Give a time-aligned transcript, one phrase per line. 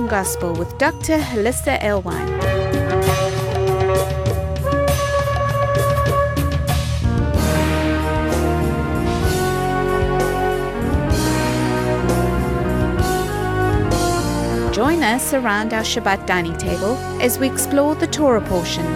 [0.00, 1.18] Gospel with Dr.
[1.18, 2.40] Hollisa Alewine.
[14.72, 18.86] Join us around our Shabbat dining table as we explore the Torah portion.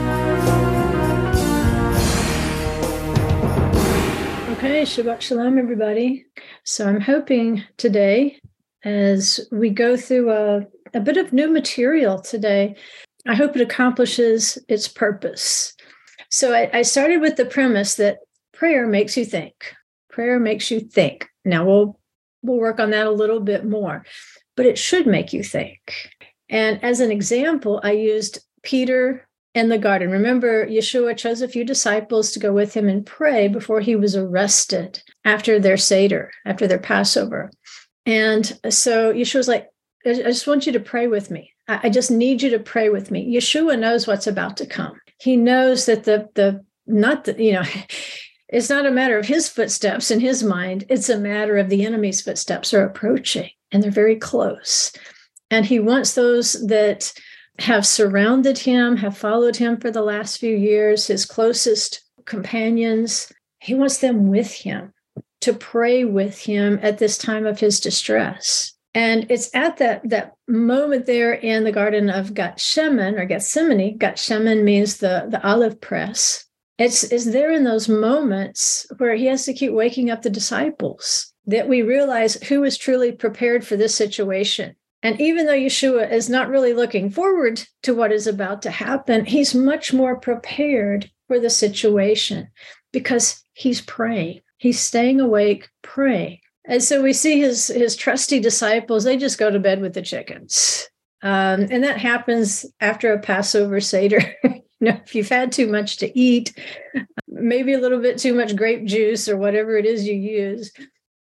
[4.57, 6.24] Okay, Shabbat Shalom, everybody.
[6.64, 8.40] So I'm hoping today,
[8.82, 10.66] as we go through a,
[10.96, 12.75] a bit of new material today,
[13.27, 15.75] I hope it accomplishes its purpose.
[16.31, 18.19] So I, I started with the premise that
[18.53, 19.75] prayer makes you think.
[20.11, 21.29] Prayer makes you think.
[21.45, 22.00] Now we'll
[22.43, 24.05] we'll work on that a little bit more
[24.57, 26.11] but it should make you think.
[26.49, 30.11] And as an example, I used Peter in the garden.
[30.11, 34.17] Remember, Yeshua chose a few disciples to go with him and pray before he was
[34.17, 37.50] arrested after their Seder, after their Passover.
[38.05, 39.69] And so Yeshua's like,
[40.06, 41.52] I just want you to pray with me.
[41.68, 43.34] I just need you to pray with me.
[43.34, 45.00] Yeshua knows what's about to come.
[45.18, 47.64] He knows that the the not the, you know,
[48.48, 51.84] it's not a matter of his footsteps in his mind, it's a matter of the
[51.84, 54.92] enemy's footsteps are approaching and they're very close.
[55.50, 57.12] And he wants those that
[57.58, 63.74] have surrounded him, have followed him for the last few years, his closest companions, he
[63.74, 64.92] wants them with him
[65.41, 68.75] to pray with him at this time of his distress.
[68.97, 73.98] And it's at that, that moment there in the Garden of Gethsemane or Gethsemane.
[73.98, 76.47] Gethsemane means the, the olive press.
[76.78, 81.30] It's, it's there in those moments where he has to keep waking up the disciples
[81.44, 84.75] that we realize who is truly prepared for this situation.
[85.03, 89.27] And even though Yeshua is not really looking forward to what is about to happen,
[89.27, 92.48] he's much more prepared for the situation
[92.94, 94.41] because he's praying.
[94.56, 96.38] He's staying awake, praying.
[96.69, 100.03] And so we see his his trusty disciples, they just go to bed with the
[100.03, 100.88] chickens.
[101.22, 104.34] Um, and that happens after a Passover Seder.
[104.44, 106.59] you know, if you've had too much to eat,
[107.28, 110.72] maybe a little bit too much grape juice or whatever it is you use,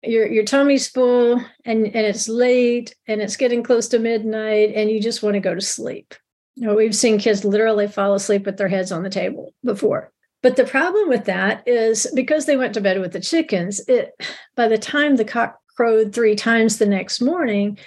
[0.02, 4.90] your your tummy's full and and it's late and it's getting close to midnight and
[4.90, 6.14] you just want to go to sleep.
[6.56, 10.12] You know, we've seen kids literally fall asleep with their heads on the table before.
[10.42, 14.12] But the problem with that is because they went to bed with the chickens, it
[14.54, 17.78] by the time the cock crowed three times the next morning,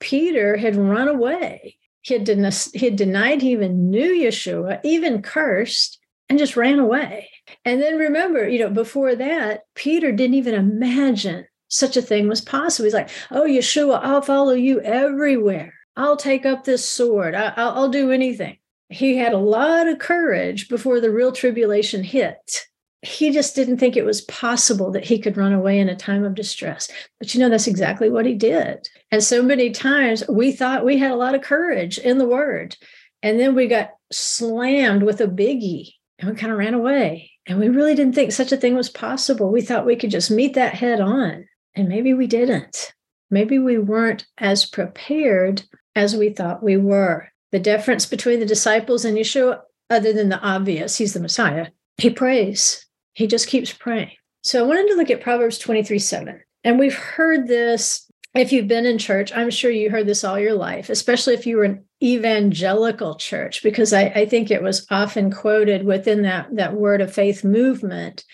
[0.00, 1.78] Peter had run away.
[2.02, 5.98] He had, den- he had denied he even knew Yeshua, even cursed,
[6.28, 7.30] and just ran away.
[7.64, 12.40] And then remember, you know, before that, Peter didn't even imagine such a thing was
[12.40, 12.84] possible.
[12.84, 15.74] He's like, Oh, Yeshua, I'll follow you everywhere.
[15.96, 17.34] I'll take up this sword.
[17.34, 18.58] I, will I'll do anything.
[18.94, 22.66] He had a lot of courage before the real tribulation hit.
[23.02, 26.24] He just didn't think it was possible that he could run away in a time
[26.24, 26.88] of distress.
[27.18, 28.88] But you know, that's exactly what he did.
[29.10, 32.76] And so many times we thought we had a lot of courage in the word.
[33.20, 37.32] And then we got slammed with a biggie and we kind of ran away.
[37.46, 39.50] And we really didn't think such a thing was possible.
[39.50, 41.46] We thought we could just meet that head on.
[41.74, 42.92] And maybe we didn't.
[43.28, 45.64] Maybe we weren't as prepared
[45.96, 47.28] as we thought we were.
[47.54, 52.10] The difference between the disciples and Yeshua, other than the obvious, he's the Messiah, he
[52.10, 52.84] prays.
[53.12, 54.10] He just keeps praying.
[54.42, 56.40] So I wanted to look at Proverbs 23 7.
[56.64, 60.36] And we've heard this if you've been in church, I'm sure you heard this all
[60.36, 64.84] your life, especially if you were an evangelical church, because I, I, think it was
[64.90, 68.24] often quoted within that, that word of faith movement.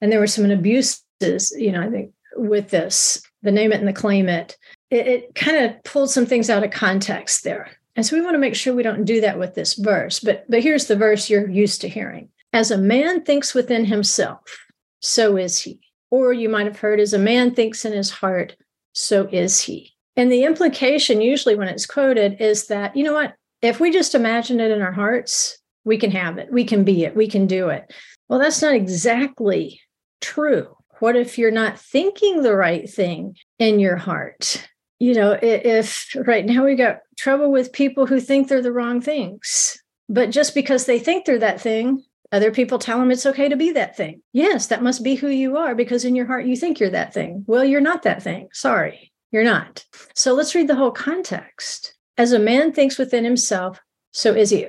[0.00, 3.86] And there were some abuses, you know, I think with this, the name it and
[3.86, 4.56] the claim it,
[4.90, 7.70] it, it kind of pulled some things out of context there.
[7.96, 10.20] And so we want to make sure we don't do that with this verse.
[10.20, 12.28] But but here's the verse you're used to hearing.
[12.52, 14.40] As a man thinks within himself,
[15.00, 15.80] so is he.
[16.10, 18.56] Or you might have heard, as a man thinks in his heart,
[18.92, 19.92] so is he.
[20.16, 23.34] And the implication, usually when it's quoted, is that, you know what?
[23.62, 27.04] If we just imagine it in our hearts, we can have it, we can be
[27.04, 27.92] it, we can do it.
[28.28, 29.80] Well, that's not exactly
[30.20, 30.76] true.
[31.00, 34.68] What if you're not thinking the right thing in your heart?
[35.04, 39.02] You know, if right now we got trouble with people who think they're the wrong
[39.02, 39.78] things,
[40.08, 42.02] but just because they think they're that thing,
[42.32, 44.22] other people tell them it's okay to be that thing.
[44.32, 47.12] Yes, that must be who you are because in your heart you think you're that
[47.12, 47.44] thing.
[47.46, 48.48] Well, you're not that thing.
[48.54, 49.84] Sorry, you're not.
[50.14, 51.94] So let's read the whole context.
[52.16, 53.78] As a man thinks within himself,
[54.12, 54.68] so is he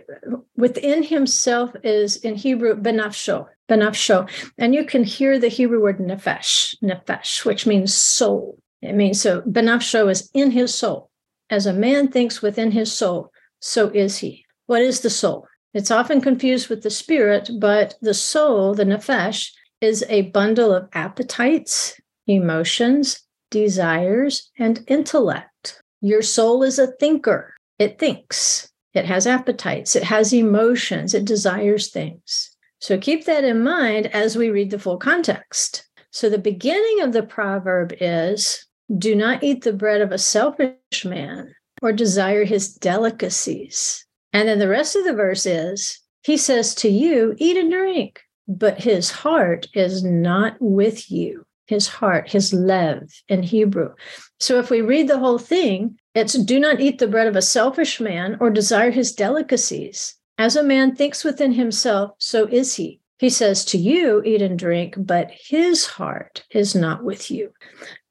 [0.57, 4.29] within himself is in Hebrew b'nafsho, b'nafsho.
[4.57, 8.59] And you can hear the Hebrew word nefesh, nefesh, which means soul.
[8.85, 11.09] It means so b'nafsho is in his soul.
[11.49, 14.45] As a man thinks within his soul, so is he.
[14.67, 15.47] What is the soul?
[15.73, 19.51] It's often confused with the spirit, but the soul, the nefesh,
[19.81, 23.21] is a bundle of appetites, emotions,
[23.51, 25.81] desires, and intellect.
[26.01, 27.53] Your soul is a thinker.
[27.77, 32.55] it thinks, it has appetites, it has emotions, it desires things.
[32.79, 35.85] So keep that in mind as we read the full context.
[36.11, 38.65] So the beginning of the proverb is
[38.97, 44.05] do not eat the bread of a selfish man or desire his delicacies.
[44.33, 48.21] And then the rest of the verse is he says to you, eat and drink,
[48.47, 51.45] but his heart is not with you.
[51.67, 53.93] His heart, his lev in Hebrew.
[54.39, 57.41] So if we read the whole thing, it's do not eat the bread of a
[57.41, 60.15] selfish man or desire his delicacies.
[60.37, 62.99] As a man thinks within himself, so is he.
[63.17, 67.51] He says to you, eat and drink, but his heart is not with you.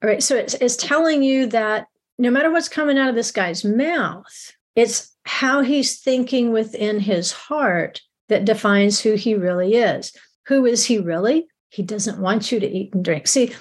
[0.03, 0.23] All right.
[0.23, 1.87] So it's, it's telling you that
[2.19, 7.33] no matter what's coming out of this guy's mouth, it's how he's thinking within his
[7.33, 10.13] heart that defines who he really is.
[10.47, 11.47] Who is he really?
[11.69, 13.27] He doesn't want you to eat and drink.
[13.27, 13.55] See,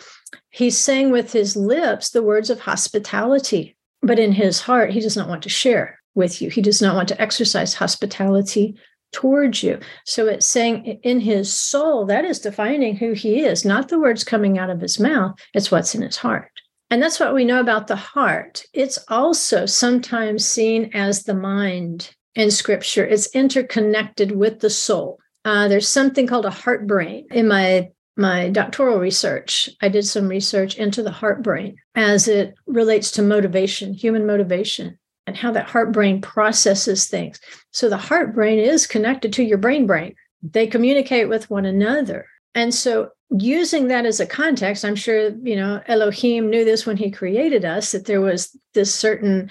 [0.50, 5.18] he's saying with his lips the words of hospitality, but in his heart, he does
[5.18, 6.50] not want to share with you.
[6.50, 8.78] He does not want to exercise hospitality
[9.14, 9.80] towards you.
[10.06, 14.24] So it's saying in his soul, that is defining who he is, not the words
[14.24, 16.52] coming out of his mouth, it's what's in his heart.
[16.90, 18.66] And that's what we know about the heart.
[18.74, 25.20] It's also sometimes seen as the mind in scripture, it's interconnected with the soul.
[25.46, 27.28] Uh, there's something called a heart brain.
[27.32, 32.54] In my my doctoral research, I did some research into the heart brain as it
[32.68, 37.40] relates to motivation, human motivation, and how that heart brain processes things.
[37.72, 40.16] So the heart brain is connected to your brain brain.
[40.42, 42.28] They communicate with one another.
[42.56, 46.98] And so using that as a context, I'm sure, you know, Elohim knew this when
[46.98, 49.50] he created us, that there was this certain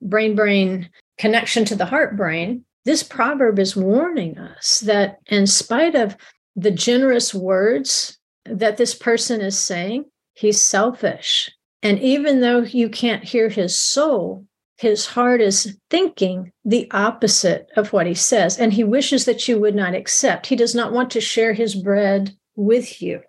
[0.00, 2.64] brain brain connection to the heart brain.
[2.84, 6.16] This proverb is warning us that in spite of
[6.56, 10.04] the generous words that this person is saying,
[10.34, 11.50] he's selfish.
[11.82, 14.46] And even though you can't hear his soul,
[14.82, 18.58] his heart is thinking the opposite of what he says.
[18.58, 20.48] And he wishes that you would not accept.
[20.48, 23.20] He does not want to share his bread with you.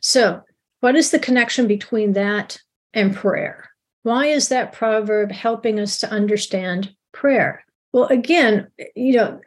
[0.00, 0.40] So,
[0.80, 2.58] what is the connection between that
[2.94, 3.68] and prayer?
[4.02, 7.66] Why is that proverb helping us to understand prayer?
[7.92, 9.40] Well, again, you know,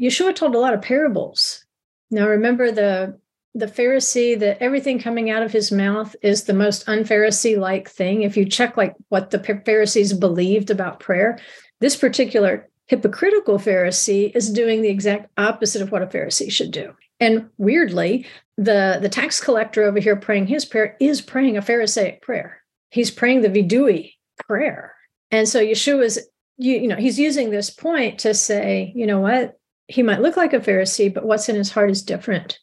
[0.00, 1.64] Yeshua told a lot of parables.
[2.12, 3.18] Now, remember the
[3.58, 8.22] the Pharisee that everything coming out of his mouth is the most unpharisee like thing.
[8.22, 11.38] If you check like what the Pharisees believed about prayer,
[11.80, 16.94] this particular hypocritical Pharisee is doing the exact opposite of what a Pharisee should do.
[17.20, 18.26] And weirdly,
[18.56, 22.62] the, the tax collector over here praying his prayer is praying a Pharisaic prayer.
[22.90, 24.14] He's praying the vidui
[24.46, 24.94] prayer.
[25.30, 26.18] And so Yeshua's,
[26.56, 29.58] you, you know, he's using this point to say, you know what?
[29.88, 32.58] He might look like a Pharisee, but what's in his heart is different.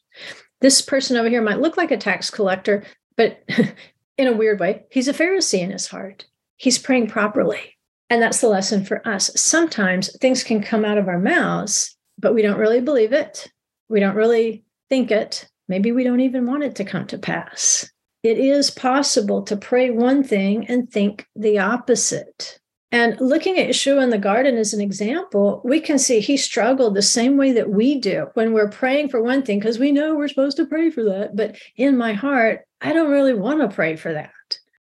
[0.62, 2.84] This person over here might look like a tax collector,
[3.18, 3.44] but
[4.18, 6.26] in a weird way, he's a Pharisee in his heart.
[6.58, 7.78] He's praying properly.
[8.10, 9.32] And that's the lesson for us.
[9.36, 13.52] Sometimes things can come out of our mouths, but we don't really believe it
[13.90, 15.48] we don't really think it.
[15.68, 17.90] Maybe we don't even want it to come to pass.
[18.24, 22.60] It is possible to pray one thing and think the opposite.
[22.96, 26.96] And looking at Yeshua in the garden as an example, we can see he struggled
[26.96, 30.16] the same way that we do when we're praying for one thing, because we know
[30.16, 31.36] we're supposed to pray for that.
[31.36, 34.32] But in my heart, I don't really want to pray for that.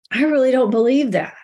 [0.09, 1.35] I really don't believe that.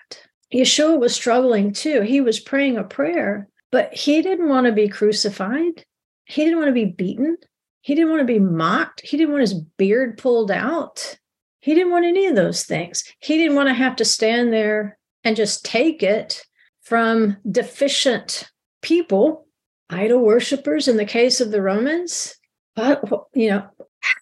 [0.51, 2.01] Yeshua was struggling too.
[2.01, 5.85] He was praying a prayer, but he didn't want to be crucified.
[6.23, 7.37] He didn't want to be beaten.
[7.81, 9.01] He didn't want to be mocked.
[9.01, 11.19] He didn't want his beard pulled out.
[11.59, 13.03] He didn't want any of those things.
[13.19, 16.43] He didn't want to have to stand there and just take it
[16.85, 18.49] from deficient
[18.81, 19.47] people,
[19.89, 22.35] idol worshippers in the case of the Romans.
[22.75, 23.67] But, you know,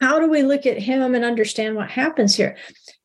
[0.01, 2.57] how do we look at him and understand what happens here?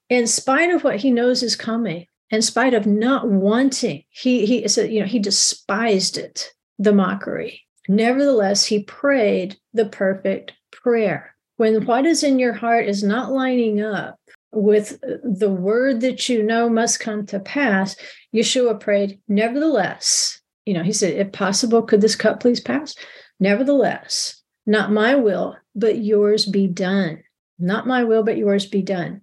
[0.08, 4.66] In spite of what he knows is coming, in spite of not wanting, he he
[4.68, 7.62] said, you know, he despised it, the mockery.
[7.88, 11.34] Nevertheless, he prayed the perfect prayer.
[11.58, 14.18] When what is in your heart is not lining up
[14.52, 17.96] with the word that you know must come to pass,
[18.34, 22.94] Yeshua prayed, Nevertheless, you know, he said, If possible, could this cup please pass?
[23.38, 27.22] Nevertheless, not my will, but yours be done.
[27.58, 29.22] Not my will, but yours be done.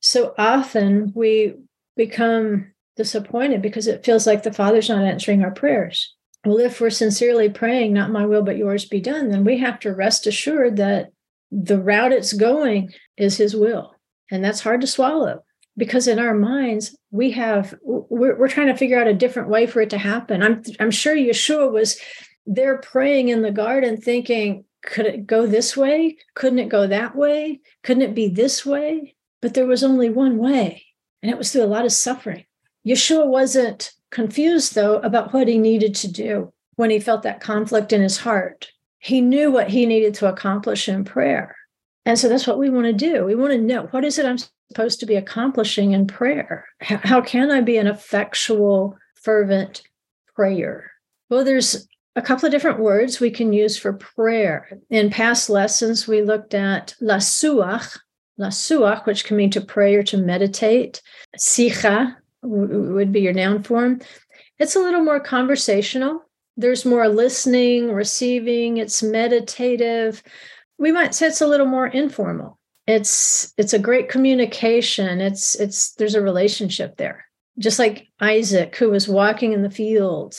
[0.00, 1.56] So often we
[1.96, 6.90] become disappointed because it feels like the Father's not answering our prayers well, if we're
[6.90, 10.76] sincerely praying, not my will, but yours be done, then we have to rest assured
[10.76, 11.11] that
[11.52, 13.94] the route it's going is his will.
[14.30, 15.44] And that's hard to swallow
[15.76, 19.66] because in our minds, we have, we're, we're trying to figure out a different way
[19.66, 20.42] for it to happen.
[20.42, 21.98] I'm, I'm sure Yeshua was
[22.46, 26.16] there praying in the garden thinking, could it go this way?
[26.34, 27.60] Couldn't it go that way?
[27.82, 29.14] Couldn't it be this way?
[29.40, 30.84] But there was only one way,
[31.22, 32.44] and it was through a lot of suffering.
[32.86, 37.92] Yeshua wasn't confused, though, about what he needed to do when he felt that conflict
[37.92, 38.72] in his heart.
[39.02, 41.56] He knew what he needed to accomplish in prayer.
[42.04, 43.24] And so that's what we want to do.
[43.24, 46.66] We want to know what is it I'm supposed to be accomplishing in prayer?
[46.80, 49.82] How can I be an effectual, fervent
[50.34, 50.90] prayer?
[51.28, 54.78] Well, there's a couple of different words we can use for prayer.
[54.88, 57.98] In past lessons, we looked at lasuach,
[58.38, 61.02] lasuach, which can mean to pray or to meditate.
[61.38, 64.00] Sicha would be your noun form.
[64.58, 66.22] It's a little more conversational.
[66.56, 70.22] There's more listening, receiving, it's meditative.
[70.78, 72.58] We might say it's a little more informal.
[72.86, 75.20] It's it's a great communication.
[75.20, 77.24] It's it's there's a relationship there.
[77.58, 80.34] Just like Isaac who was walking in the field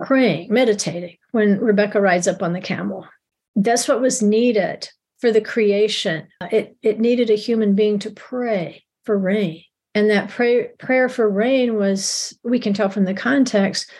[0.00, 3.06] praying, meditating when Rebecca rides up on the camel.
[3.54, 4.88] That's what was needed
[5.18, 6.28] for the creation.
[6.52, 9.62] It, it needed a human being to pray for rain.
[9.94, 13.90] And that pray, prayer for rain was, we can tell from the context,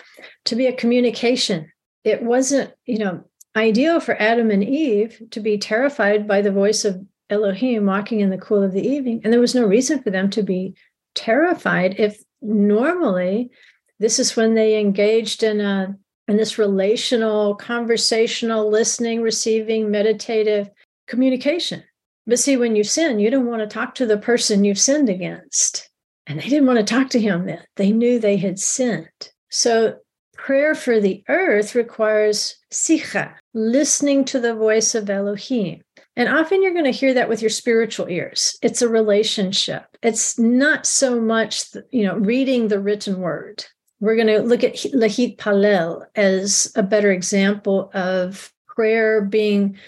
[0.47, 1.71] to be a communication.
[2.05, 3.25] It wasn't, you know,
[3.57, 8.31] ideal for Adam and Eve to be terrified by the voice of Elohim walking in
[8.31, 9.21] the cool of the evening.
[9.25, 10.77] And there was no reason for them to be
[11.15, 13.51] terrified if normally
[13.99, 15.97] this is when they engaged in a
[16.29, 20.69] in this relational, conversational, listening, receiving, meditative
[21.07, 21.85] communication.
[22.27, 25.09] But see, when you sin, you don't want to talk to the person you've sinned
[25.09, 25.89] against.
[26.27, 27.63] And they didn't want to talk to him then.
[27.77, 29.07] They knew they had sinned.
[29.51, 29.99] So
[30.47, 35.83] prayer for the earth requires sicha, listening to the voice of Elohim.
[36.15, 38.57] And often you're going to hear that with your spiritual ears.
[38.62, 39.85] It's a relationship.
[40.03, 43.67] It's not so much, you know, reading the written word
[44.00, 49.79] we're going to look at Lahit Palel as a better example of prayer being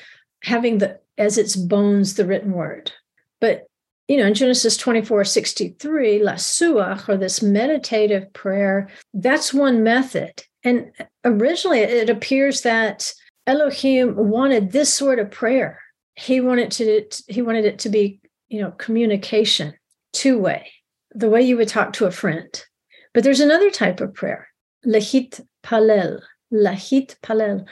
[0.42, 2.92] having the as its bones the written word.
[3.40, 3.66] But
[4.06, 10.44] you know, in Genesis 24, 63, La Suach, or this meditative prayer, that's one method.
[10.64, 10.90] And
[11.24, 13.12] originally it appears that
[13.46, 15.80] Elohim wanted this sort of prayer.
[16.16, 19.74] He wanted to he wanted it to be, you know, communication,
[20.12, 20.70] two-way,
[21.14, 22.64] the way you would talk to a friend.
[23.14, 24.48] But there's another type of prayer,
[24.86, 26.20] lahit palel,
[26.52, 27.66] lahit palel.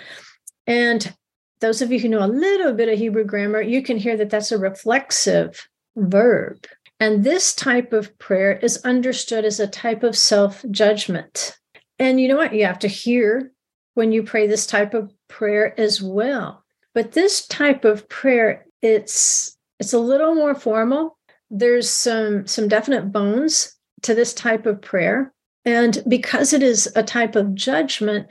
[0.67, 1.15] And
[1.61, 4.31] those of you who know a little bit of Hebrew grammar, you can hear that
[4.31, 6.67] that's a reflexive verb.
[6.99, 11.57] And this type of prayer is understood as a type of self judgment.
[11.99, 12.55] And you know what?
[12.55, 13.53] You have to hear
[13.95, 16.65] when you pray this type of prayer as well.
[16.95, 21.19] But this type of prayer, it's it's a little more formal.
[21.51, 25.33] There's some some definite bones to this type of prayer.
[25.65, 28.29] And because it is a type of judgment,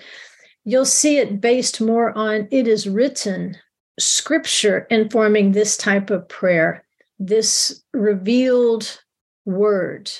[0.63, 3.57] you'll see it based more on it is written,
[3.99, 6.85] scripture informing this type of prayer,
[7.19, 9.01] this revealed
[9.45, 10.11] word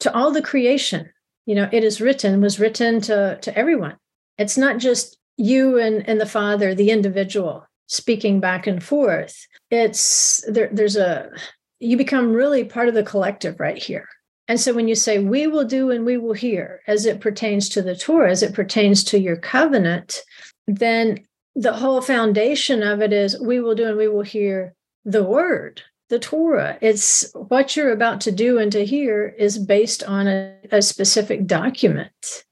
[0.00, 1.11] to all the creation.
[1.46, 3.96] You know, it is written, was written to, to everyone.
[4.38, 9.46] It's not just you and, and the Father, the individual speaking back and forth.
[9.70, 11.30] It's there, there's a
[11.78, 14.08] you become really part of the collective right here.
[14.48, 17.68] And so when you say, we will do and we will hear, as it pertains
[17.70, 20.20] to the Torah, as it pertains to your covenant,
[20.66, 25.22] then the whole foundation of it is we will do and we will hear the
[25.22, 25.82] word,
[26.12, 26.76] the Torah.
[26.82, 31.46] It's what you're about to do and to hear is based on a, a specific
[31.46, 32.44] document.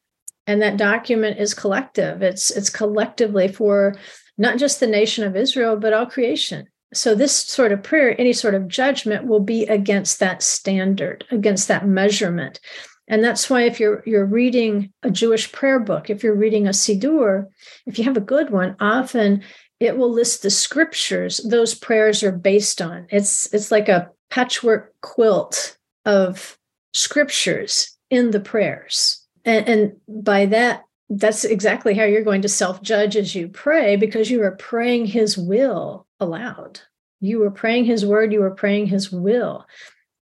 [0.46, 2.22] And that document is collective.
[2.22, 3.94] It's it's collectively for
[4.38, 8.32] not just the nation of Israel, but all creation so this sort of prayer any
[8.32, 12.58] sort of judgment will be against that standard against that measurement
[13.06, 16.70] and that's why if you're you're reading a jewish prayer book if you're reading a
[16.70, 17.46] siddur
[17.86, 19.42] if you have a good one often
[19.80, 24.94] it will list the scriptures those prayers are based on it's it's like a patchwork
[25.00, 26.58] quilt of
[26.92, 32.80] scriptures in the prayers and, and by that that's exactly how you're going to self
[32.82, 36.80] judge as you pray because you are praying his will aloud.
[37.20, 39.66] You were praying his word, you were praying his will.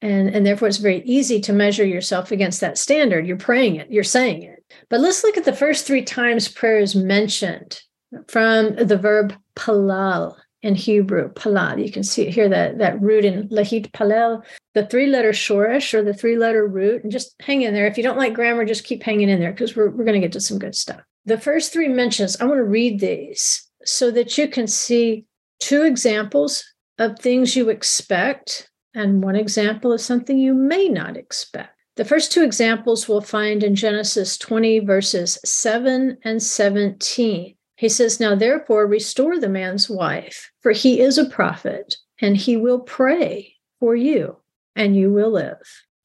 [0.00, 3.26] And, and therefore, it's very easy to measure yourself against that standard.
[3.26, 4.64] You're praying it, you're saying it.
[4.88, 7.80] But let's look at the first three times prayer is mentioned
[8.28, 11.78] from the verb palal in Hebrew, palal.
[11.78, 14.44] You can see here that, that root in lahit palel,
[14.74, 17.02] the three letter shorish or the three letter root.
[17.02, 17.86] And just hang in there.
[17.86, 20.26] If you don't like grammar, just keep hanging in there because we're, we're going to
[20.26, 21.00] get to some good stuff.
[21.24, 25.24] The first three mentions, I want to read these so that you can see
[25.60, 26.64] two examples
[26.98, 31.76] of things you expect, and one example of something you may not expect.
[31.96, 37.55] The first two examples we'll find in Genesis 20, verses 7 and 17.
[37.76, 42.56] He says, Now therefore restore the man's wife, for he is a prophet, and he
[42.56, 44.36] will pray for you,
[44.74, 45.58] and you will live.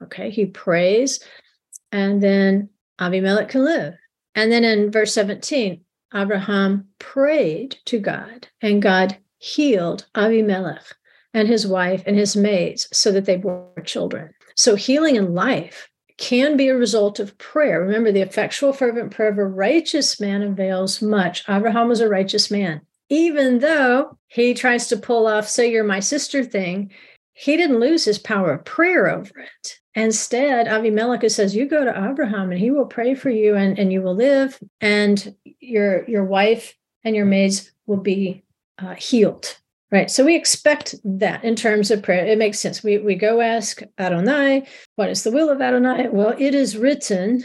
[0.03, 1.23] Okay, he prays,
[1.91, 3.93] and then Abimelech can live.
[4.35, 5.81] And then in verse 17,
[6.13, 10.83] Abraham prayed to God, and God healed Abimelech
[11.33, 14.33] and his wife and his maids so that they bore children.
[14.55, 15.89] So healing and life
[16.21, 17.81] can be a result of prayer.
[17.81, 21.43] Remember, the effectual, fervent prayer of a righteous man avails much.
[21.49, 22.81] Abraham was a righteous man.
[23.09, 26.91] Even though he tries to pull off, say, you're my sister thing,
[27.33, 29.79] he didn't lose his power of prayer over it.
[29.95, 33.91] Instead, Avimelech says, You go to Abraham and he will pray for you and, and
[33.91, 38.43] you will live, and your, your wife and your maids will be
[38.77, 39.57] uh, healed.
[39.91, 40.09] Right.
[40.09, 42.25] So we expect that in terms of prayer.
[42.25, 42.81] It makes sense.
[42.81, 46.07] We, we go ask Adonai, What is the will of Adonai?
[46.07, 47.43] Well, it is written,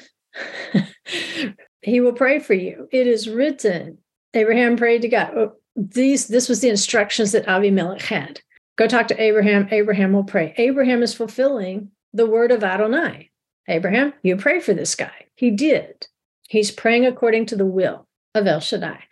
[1.83, 2.89] He will pray for you.
[2.93, 3.99] It is written.
[4.35, 5.33] Abraham prayed to God.
[5.37, 8.41] Oh, these, this was the instructions that Avimelech had.
[8.77, 9.69] Go talk to Abraham.
[9.71, 10.55] Abraham will pray.
[10.57, 13.31] Abraham is fulfilling the word of Adonai.
[13.69, 15.27] Abraham, you pray for this guy.
[15.35, 16.07] He did.
[16.49, 19.03] He's praying according to the will of El Shaddai.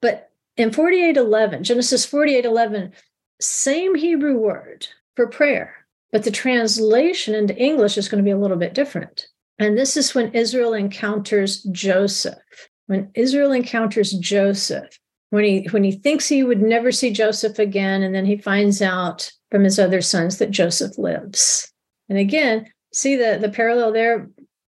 [0.00, 0.27] But
[0.58, 2.92] in 4811, Genesis 4811,
[3.40, 8.38] same Hebrew word for prayer, but the translation into English is going to be a
[8.38, 9.28] little bit different.
[9.60, 12.68] And this is when Israel encounters Joseph.
[12.86, 14.98] When Israel encounters Joseph,
[15.30, 18.80] when he when he thinks he would never see Joseph again, and then he finds
[18.80, 21.70] out from his other sons that Joseph lives.
[22.08, 24.30] And again, see the, the parallel there.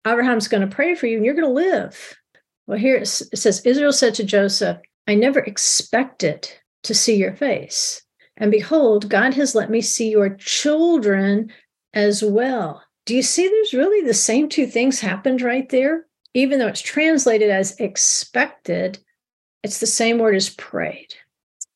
[0.07, 2.17] Abraham's going to pray for you and you're going to live.
[2.67, 6.51] Well, here it says Israel said to Joseph, I never expected
[6.85, 8.03] to see your face.
[8.37, 11.53] And behold, God has let me see your children
[11.95, 12.83] as well.
[13.05, 16.07] Do you see there's really the same two things happened right there?
[16.35, 18.99] Even though it's translated as expected,
[19.63, 21.15] it's the same word as prayed.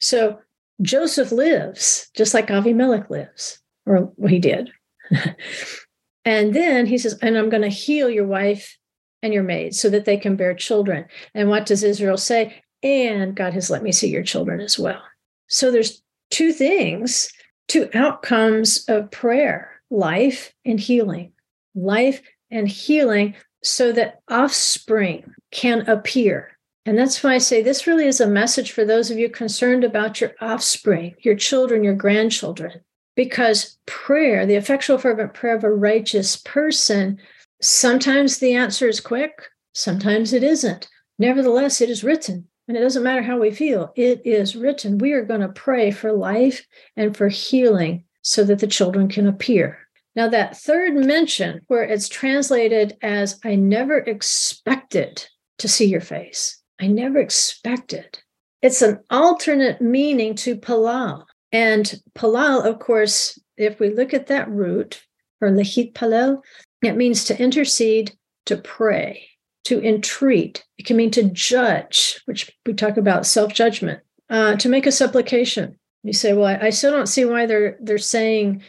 [0.01, 0.39] So
[0.83, 4.71] Joseph lives just like Avimelech lives, or he did.
[6.25, 8.77] and then he says, and I'm going to heal your wife
[9.23, 11.07] and your maid so that they can bear children.
[11.35, 12.63] And what does Israel say?
[12.83, 15.03] And God has let me see your children as well.
[15.49, 17.33] So there's two things,
[17.69, 21.33] two outcomes of prayer life and healing.
[21.75, 26.57] Life and healing so that offspring can appear.
[26.85, 29.85] And that's why I say this really is a message for those of you concerned
[29.85, 32.81] about your offspring, your children, your grandchildren
[33.17, 37.19] because prayer, the effectual, fervent prayer of a righteous person,
[37.61, 40.89] sometimes the answer is quick, sometimes it isn't.
[41.19, 42.47] Nevertheless, it is written.
[42.69, 44.99] And it doesn't matter how we feel, it is written.
[44.99, 49.29] We are going to pray for life and for healing so that the children can
[49.29, 49.79] appear.
[50.17, 55.27] Now, that third mention, where it's translated as, I never expected
[55.59, 58.19] to see your face, I never expected.
[58.63, 61.27] It's an alternate meaning to palal.
[61.53, 65.03] And palal, of course, if we look at that root,
[65.41, 66.43] or lehit palel,
[66.83, 69.29] it means to intercede, to pray,
[69.67, 70.65] to entreat.
[70.79, 74.01] It can mean to judge, which we talk about self judgment,
[74.31, 75.77] uh, to make a supplication.
[76.03, 78.63] You say, well, I, I still don't see why they're they're saying,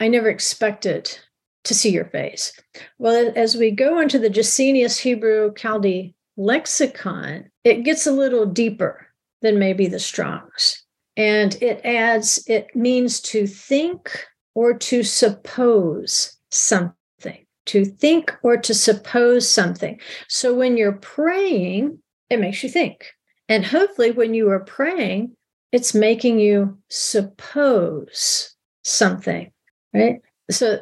[0.00, 1.18] I never expected
[1.64, 2.52] to see your face.
[2.98, 9.06] Well, as we go into the Gesenius Hebrew Chaldee lexicon, it gets a little deeper
[9.42, 10.82] than maybe the Strongs.
[11.16, 16.94] And it adds, it means to think or to suppose something,
[17.68, 19.98] to think or to suppose something.
[20.28, 21.98] So when you're praying,
[22.30, 23.12] it makes you think.
[23.48, 25.34] And hopefully, when you are praying,
[25.72, 28.54] it's making you suppose
[28.84, 29.50] something,
[29.94, 30.20] right?
[30.50, 30.80] So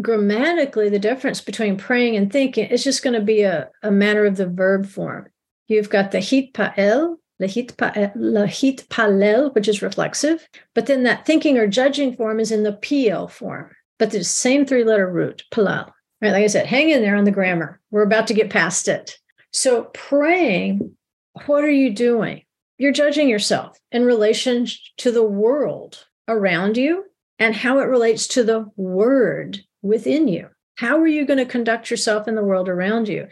[0.00, 4.24] grammatically, the difference between praying and thinking is just going to be a, a matter
[4.26, 5.28] of the verb form.
[5.68, 10.48] You've got the hit pa'el, lahit, palel, which is reflexive.
[10.74, 14.66] But then that thinking or judging form is in the Piel form, but the same
[14.66, 15.93] three letter root, palal.
[16.24, 17.82] Right, like I said, hang in there on the grammar.
[17.90, 19.18] We're about to get past it.
[19.52, 20.96] So praying,
[21.44, 22.44] what are you doing?
[22.78, 27.04] You're judging yourself in relation to the world around you
[27.38, 30.48] and how it relates to the word within you.
[30.76, 33.28] How are you going to conduct yourself in the world around you?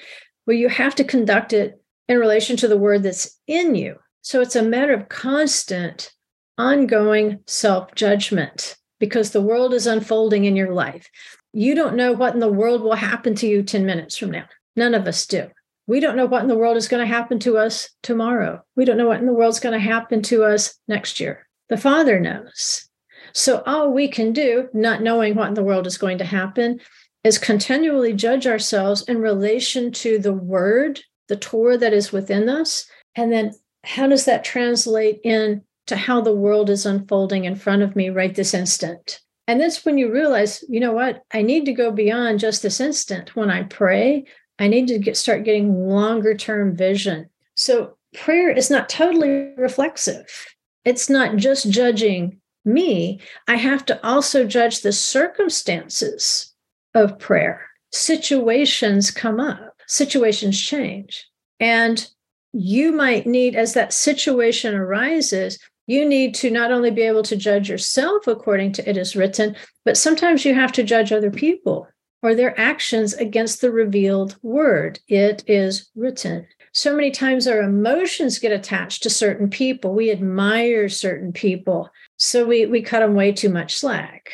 [0.47, 3.97] Well, you have to conduct it in relation to the word that's in you.
[4.21, 6.13] So it's a matter of constant,
[6.59, 11.09] ongoing self judgment because the world is unfolding in your life.
[11.53, 14.47] You don't know what in the world will happen to you 10 minutes from now.
[14.77, 15.49] None of us do.
[15.87, 18.63] We don't know what in the world is going to happen to us tomorrow.
[18.77, 21.47] We don't know what in the world is going to happen to us next year.
[21.69, 22.89] The Father knows.
[23.33, 26.81] So all we can do, not knowing what in the world is going to happen,
[27.25, 31.01] is continually judge ourselves in relation to the word
[31.33, 32.85] the Torah that is within us?
[33.17, 33.53] And then
[33.85, 38.11] how does that translate in to how the world is unfolding in front of me
[38.11, 39.22] right this instant?
[39.47, 41.23] And that's when you realize, you know what?
[41.33, 43.35] I need to go beyond just this instant.
[43.35, 44.25] When I pray,
[44.59, 47.29] I need to get, start getting longer term vision.
[47.57, 50.47] So prayer is not totally reflexive.
[50.85, 53.21] It's not just judging me.
[53.49, 56.55] I have to also judge the circumstances
[56.95, 57.67] of prayer.
[57.91, 61.27] Situations come up, situations change.
[61.61, 62.09] And
[62.53, 67.37] you might need, as that situation arises, you need to not only be able to
[67.37, 71.89] judge yourself according to it is written, but sometimes you have to judge other people
[72.23, 75.01] or their actions against the revealed word.
[75.09, 76.47] It is written.
[76.73, 79.93] So many times our emotions get attached to certain people.
[79.93, 81.91] We admire certain people.
[82.17, 84.31] So we, we cut them way too much slack.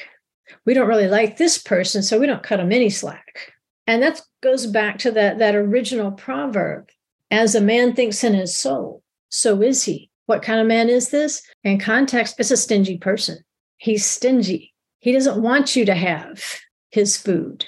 [0.64, 3.52] We don't really like this person, so we don't cut them any slack.
[3.86, 6.90] And that goes back to that, that original proverb
[7.30, 10.10] as a man thinks in his soul, so is he.
[10.28, 11.42] What kind of man is this?
[11.64, 13.38] In context, it's a stingy person.
[13.78, 14.74] He's stingy.
[14.98, 16.44] He doesn't want you to have
[16.90, 17.64] his food.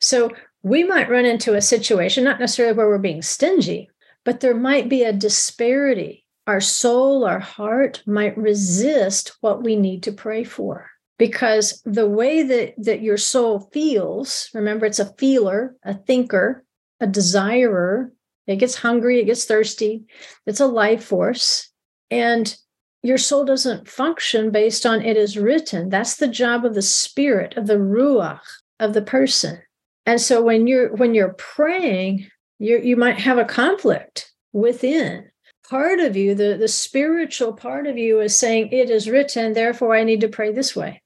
[0.00, 0.32] So
[0.64, 3.88] we might run into a situation, not necessarily where we're being stingy,
[4.24, 6.26] but there might be a disparity.
[6.48, 12.42] Our soul, our heart might resist what we need to pray for because the way
[12.42, 16.64] that, that your soul feels, remember, it's a feeler, a thinker,
[16.98, 18.12] a desirer,
[18.48, 20.06] it gets hungry, it gets thirsty,
[20.46, 21.68] it's a life force.
[22.12, 22.54] And
[23.02, 25.88] your soul doesn't function based on it is written.
[25.88, 28.42] That's the job of the spirit, of the ruach,
[28.78, 29.62] of the person.
[30.04, 35.30] And so when you're when you're praying, you you might have a conflict within.
[35.70, 39.94] Part of you, the, the spiritual part of you is saying, It is written, therefore
[39.94, 41.02] I need to pray this way.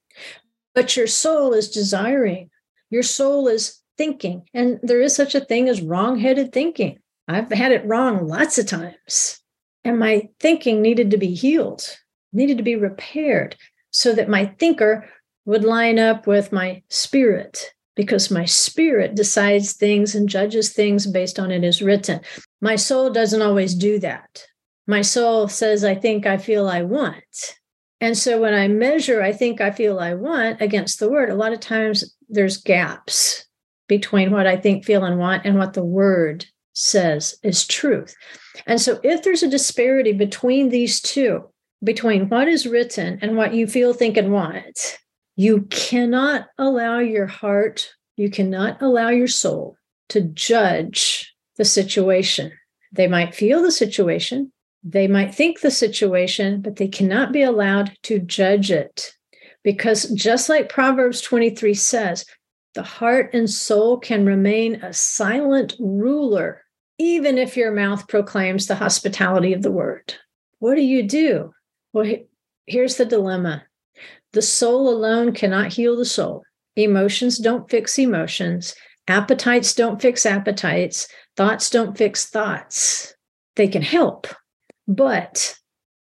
[0.75, 2.51] But your soul is desiring,
[2.91, 4.43] your soul is thinking.
[4.53, 6.99] And there is such a thing as wrong-headed thinking.
[7.29, 9.41] I've had it wrong lots of times.
[9.87, 11.97] And my thinking needed to be healed,
[12.33, 13.55] needed to be repaired
[13.93, 15.09] so that my thinker
[15.45, 21.39] would line up with my spirit because my spirit decides things and judges things based
[21.39, 22.21] on it is written.
[22.61, 24.45] My soul doesn't always do that.
[24.89, 27.55] My soul says, I think, I feel, I want.
[28.01, 31.37] And so when I measure, I think, I feel, I want against the word, a
[31.37, 33.47] lot of times there's gaps
[33.87, 36.45] between what I think, feel, and want and what the word
[36.77, 38.15] says is truth.
[38.67, 41.49] And so if there's a disparity between these two,
[41.83, 44.99] between what is written and what you feel, think, and want,
[45.37, 49.77] you cannot allow your heart, you cannot allow your soul
[50.11, 52.53] to judge the situation.
[52.93, 54.53] They might feel the situation,
[54.85, 59.13] they might think the situation, but they cannot be allowed to judge it.
[59.65, 62.25] Because just like Proverbs 23 says,
[62.75, 66.63] the heart and soul can remain a silent ruler,
[66.99, 70.15] even if your mouth proclaims the hospitality of the word.
[70.59, 71.53] What do you do?
[71.93, 72.11] Well,
[72.67, 73.65] here's the dilemma
[74.33, 76.43] the soul alone cannot heal the soul.
[76.77, 78.75] Emotions don't fix emotions.
[79.09, 81.09] Appetites don't fix appetites.
[81.37, 83.15] Thoughts don't fix thoughts.
[83.55, 84.27] They can help,
[84.87, 85.57] but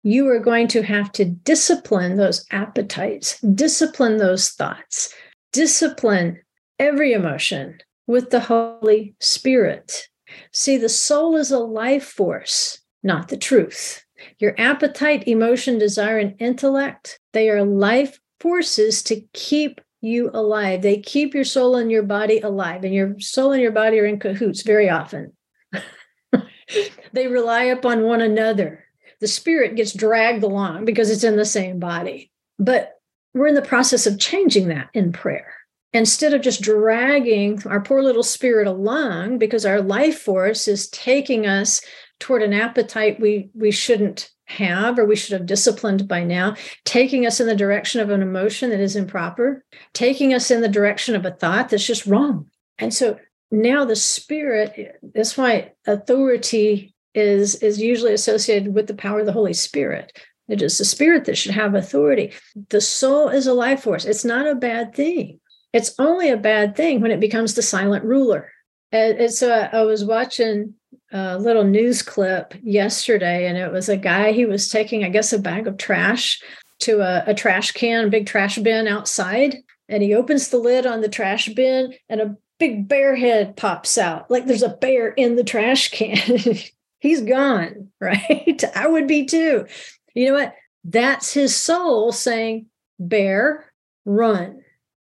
[0.04, 5.14] you are going to have to discipline those appetites, discipline those thoughts,
[5.52, 6.40] discipline
[6.80, 10.08] every emotion with the Holy Spirit.
[10.52, 14.04] See, the soul is a life force, not the truth.
[14.39, 20.82] Your appetite, emotion, desire, and intellect, they are life forces to keep you alive.
[20.82, 24.06] They keep your soul and your body alive, and your soul and your body are
[24.06, 25.34] in cahoots very often.
[27.13, 28.86] they rely upon one another.
[29.20, 32.32] The spirit gets dragged along because it's in the same body.
[32.58, 32.94] But
[33.34, 35.54] we're in the process of changing that in prayer.
[35.94, 41.46] Instead of just dragging our poor little spirit along because our life force is taking
[41.46, 41.82] us
[42.20, 47.26] toward an appetite we we shouldn't have or we should have disciplined by now, taking
[47.26, 51.16] us in the direction of an emotion that is improper, taking us in the direction
[51.16, 52.48] of a thought that's just wrong.
[52.78, 53.18] And so
[53.50, 59.34] now the spirit, that's why authority is, is usually associated with the power of the
[59.34, 60.18] Holy Spirit.
[60.48, 62.34] It is the spirit that should have authority.
[62.70, 64.06] The soul is a life force.
[64.06, 65.40] It's not a bad thing.
[65.74, 68.52] It's only a bad thing when it becomes the silent ruler.
[68.92, 70.74] And, and so I, I was watching
[71.12, 75.34] a little news clip yesterday, and it was a guy, he was taking, I guess,
[75.34, 76.42] a bag of trash
[76.80, 79.58] to a, a trash can, big trash bin outside.
[79.88, 83.98] And he opens the lid on the trash bin, and a big bear head pops
[83.98, 84.30] out.
[84.30, 86.40] Like there's a bear in the trash can.
[87.00, 88.64] He's gone, right?
[88.76, 89.66] I would be too.
[90.14, 90.56] You know what?
[90.84, 92.68] That's his soul saying,
[93.00, 93.66] Bear,
[94.06, 94.61] run.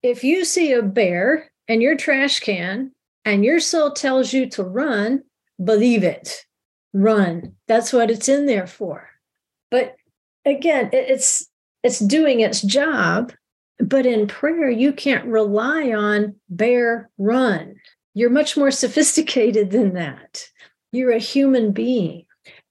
[0.02, 2.92] If you see a bear in your trash can
[3.26, 5.24] and your soul tells you to run,
[5.64, 6.46] believe it,
[6.94, 7.56] run.
[7.68, 9.10] That's what it's in there for.
[9.70, 9.96] But
[10.46, 11.48] again, it's
[11.84, 13.34] it's doing its job.
[13.80, 17.76] But in prayer, you can't rely on bear run.
[18.14, 20.46] You're much more sophisticated than that.
[20.92, 22.26] You're a human being.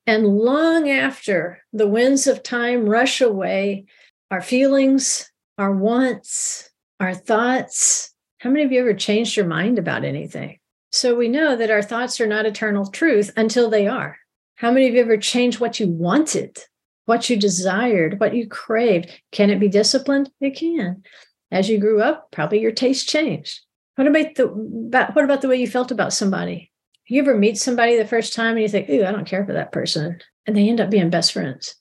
[0.07, 3.87] And long after the winds of time rush away,
[4.31, 6.68] our feelings, our wants,
[7.01, 10.59] our thoughts, how many of you ever changed your mind about anything?
[10.91, 14.17] So we know that our thoughts are not eternal truth until they are.
[14.57, 16.59] How many of you ever changed what you wanted,
[17.05, 19.11] what you desired, what you craved?
[19.33, 20.31] Can it be disciplined?
[20.41, 21.03] It can.
[21.51, 23.61] As you grew up, probably your taste changed.
[23.97, 26.73] What about the about, what about the way you felt about somebody?
[27.07, 29.55] You ever meet somebody the first time and you think, "Ooh, I don't care for
[29.55, 31.75] that person," and they end up being best friends,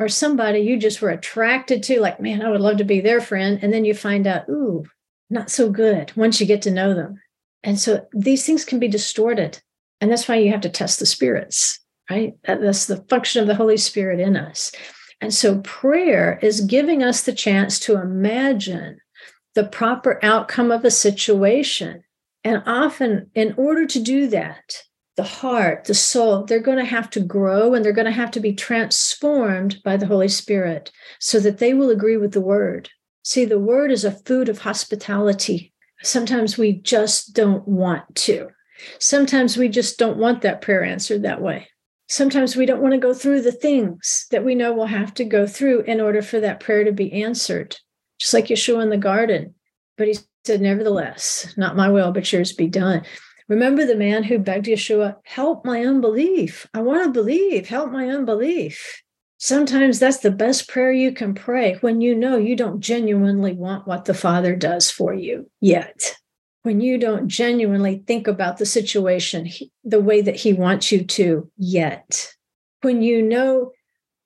[0.00, 3.20] or somebody you just were attracted to, like, "Man, I would love to be their
[3.20, 4.84] friend," and then you find out, "Ooh,
[5.28, 7.20] not so good." Once you get to know them,
[7.62, 9.60] and so these things can be distorted,
[10.00, 11.78] and that's why you have to test the spirits,
[12.10, 12.34] right?
[12.44, 14.72] That's the function of the Holy Spirit in us.
[15.20, 18.96] And so prayer is giving us the chance to imagine
[19.54, 22.02] the proper outcome of a situation.
[22.42, 24.82] And often, in order to do that,
[25.16, 28.30] the heart, the soul, they're going to have to grow and they're going to have
[28.32, 32.88] to be transformed by the Holy Spirit so that they will agree with the word.
[33.22, 35.72] See, the word is a food of hospitality.
[36.02, 38.48] Sometimes we just don't want to.
[38.98, 41.68] Sometimes we just don't want that prayer answered that way.
[42.08, 45.24] Sometimes we don't want to go through the things that we know we'll have to
[45.24, 47.76] go through in order for that prayer to be answered
[48.20, 49.54] just like Yeshua in the garden.
[49.96, 53.02] But he said, Nevertheless, not my will, but yours be done.
[53.50, 56.68] Remember the man who begged Yeshua, Help my unbelief.
[56.72, 57.68] I want to believe.
[57.68, 59.02] Help my unbelief.
[59.38, 63.88] Sometimes that's the best prayer you can pray when you know you don't genuinely want
[63.88, 66.14] what the Father does for you yet.
[66.62, 69.48] When you don't genuinely think about the situation
[69.82, 72.32] the way that He wants you to yet.
[72.82, 73.72] When you know,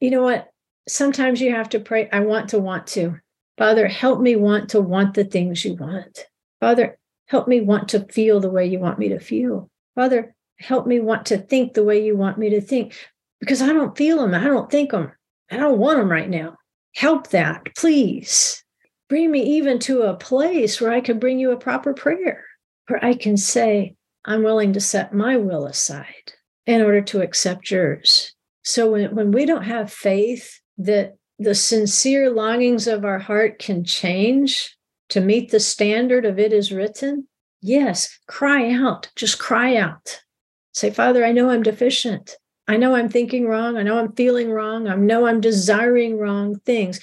[0.00, 0.50] you know what?
[0.86, 3.20] Sometimes you have to pray, I want to want to.
[3.56, 6.26] Father, help me want to want the things you want.
[6.60, 9.70] Father, help me want to feel the way you want me to feel.
[9.94, 12.94] Father, help me want to think the way you want me to think
[13.40, 14.34] because I don't feel them.
[14.34, 15.12] I don't think them.
[15.50, 16.56] I don't want them right now.
[16.94, 18.62] Help that, please.
[19.08, 22.44] Bring me even to a place where I can bring you a proper prayer,
[22.88, 26.32] where I can say, I'm willing to set my will aside
[26.66, 28.34] in order to accept yours.
[28.62, 33.84] So when, when we don't have faith that the sincere longings of our heart can
[33.84, 34.74] change
[35.10, 37.28] to meet the standard of it is written,
[37.60, 39.10] yes, cry out.
[39.16, 40.22] Just cry out.
[40.72, 42.36] Say, Father, I know I'm deficient.
[42.66, 43.76] I know I'm thinking wrong.
[43.76, 44.88] I know I'm feeling wrong.
[44.88, 47.00] I know I'm desiring wrong things.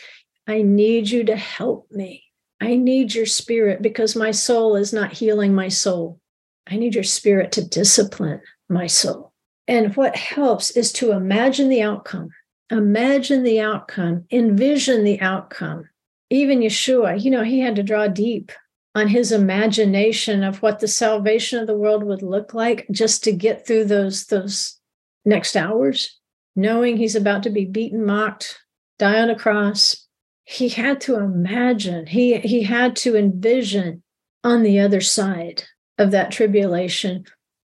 [0.47, 2.23] I need you to help me.
[2.59, 6.19] I need your spirit because my soul is not healing my soul.
[6.67, 9.33] I need your spirit to discipline my soul.
[9.67, 12.31] And what helps is to imagine the outcome
[12.71, 15.89] imagine the outcome, envision the outcome.
[16.31, 18.51] Even Yeshua, you know, he had to draw deep
[18.95, 23.31] on his imagination of what the salvation of the world would look like just to
[23.31, 24.79] get through those those
[25.23, 26.19] next hours
[26.55, 28.59] knowing he's about to be beaten mocked
[28.99, 30.07] die on a cross.
[30.43, 34.03] He had to imagine he he had to envision
[34.43, 35.63] on the other side
[35.97, 37.25] of that tribulation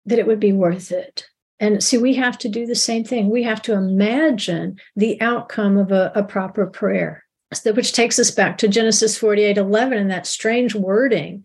[0.07, 1.27] that it would be worth it.
[1.59, 3.29] And see, we have to do the same thing.
[3.29, 7.25] We have to imagine the outcome of a, a proper prayer,
[7.65, 11.45] which takes us back to Genesis 48 11 and that strange wording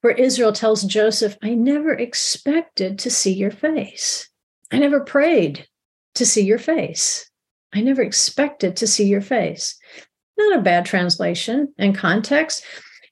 [0.00, 4.28] where Israel tells Joseph, I never expected to see your face.
[4.72, 5.66] I never prayed
[6.16, 7.30] to see your face.
[7.72, 9.78] I never expected to see your face.
[10.36, 12.64] Not a bad translation and context.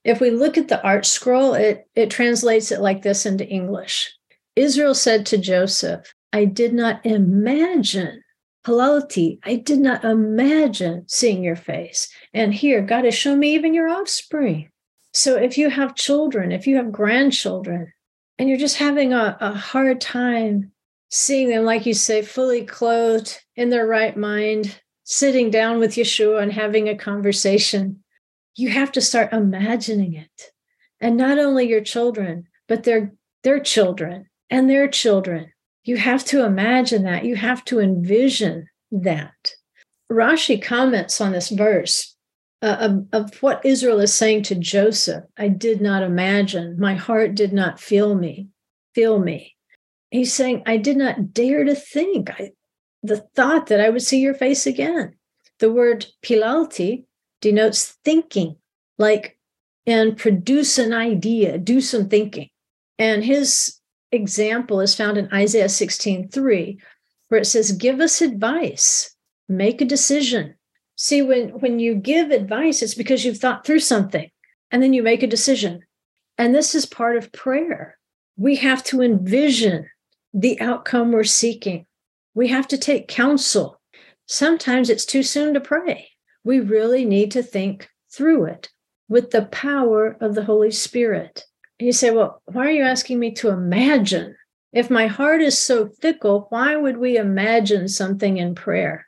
[0.04, 4.12] If we look at the ArtScroll, it, it translates it like this into English.
[4.56, 8.22] Israel said to Joseph, I did not imagine
[8.66, 12.08] Halalti, I did not imagine seeing your face.
[12.32, 14.70] And here, God has shown me even your offspring.
[15.12, 17.92] So if you have children, if you have grandchildren,
[18.38, 20.72] and you're just having a, a hard time
[21.10, 26.42] seeing them, like you say, fully clothed in their right mind, sitting down with Yeshua
[26.42, 28.02] and having a conversation,
[28.56, 30.52] you have to start imagining it.
[31.00, 35.52] And not only your children, but their their children and their children
[35.84, 37.24] you have to imagine that.
[37.24, 39.52] You have to envision that.
[40.10, 42.16] Rashi comments on this verse
[42.62, 45.24] uh, of, of what Israel is saying to Joseph.
[45.36, 46.78] I did not imagine.
[46.78, 48.48] My heart did not feel me.
[48.94, 49.54] Feel me.
[50.10, 52.30] He's saying, I did not dare to think.
[52.30, 52.52] I,
[53.02, 55.14] the thought that I would see your face again.
[55.58, 57.04] The word pilalti
[57.40, 58.56] denotes thinking,
[58.98, 59.38] like
[59.86, 62.48] and produce an idea, do some thinking.
[62.98, 63.78] And his
[64.14, 66.78] example is found in Isaiah 16 3,
[67.28, 69.14] where it says, Give us advice,
[69.48, 70.54] make a decision.
[70.96, 74.30] See, when, when you give advice, it's because you've thought through something
[74.70, 75.82] and then you make a decision.
[76.38, 77.98] And this is part of prayer.
[78.36, 79.88] We have to envision
[80.32, 81.86] the outcome we're seeking.
[82.34, 83.80] We have to take counsel.
[84.26, 86.10] Sometimes it's too soon to pray.
[86.42, 88.70] We really need to think through it
[89.08, 91.44] with the power of the Holy Spirit.
[91.78, 94.36] You say, well, why are you asking me to imagine?
[94.72, 99.06] If my heart is so fickle, why would we imagine something in prayer?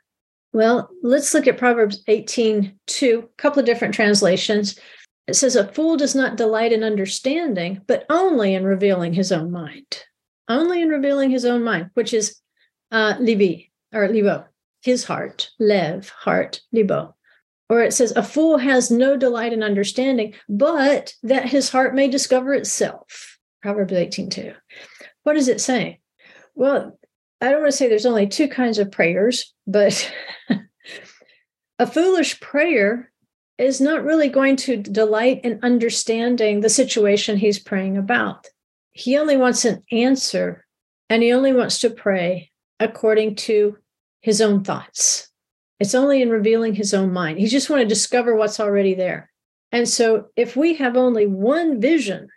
[0.53, 4.79] Well, let's look at Proverbs 18 2, a couple of different translations.
[5.27, 9.51] It says, A fool does not delight in understanding, but only in revealing his own
[9.51, 10.03] mind.
[10.47, 12.39] Only in revealing his own mind, which is
[12.91, 14.45] uh, libi or libo,
[14.81, 17.13] his heart, lev, heart, libo.
[17.69, 22.07] Or it says, A fool has no delight in understanding, but that his heart may
[22.07, 23.39] discover itself.
[23.61, 24.53] Proverbs 18 2.
[25.23, 25.97] What is it saying?
[26.55, 26.97] Well,
[27.41, 30.11] I don't want to say there's only two kinds of prayers, but
[31.79, 33.11] a foolish prayer
[33.57, 38.47] is not really going to delight in understanding the situation he's praying about.
[38.91, 40.65] He only wants an answer
[41.09, 43.77] and he only wants to pray according to
[44.21, 45.26] his own thoughts.
[45.79, 47.39] It's only in revealing his own mind.
[47.39, 49.31] He just want to discover what's already there.
[49.71, 52.29] And so if we have only one vision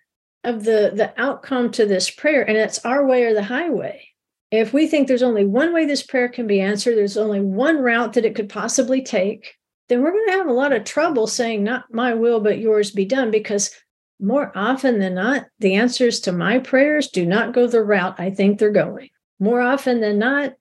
[0.44, 4.06] of the the outcome to this prayer and it's our way or the highway
[4.50, 7.78] if we think there's only one way this prayer can be answered there's only one
[7.78, 9.54] route that it could possibly take
[9.88, 12.90] then we're going to have a lot of trouble saying not my will but yours
[12.90, 13.70] be done because
[14.18, 18.30] more often than not the answers to my prayers do not go the route i
[18.30, 20.54] think they're going more often than not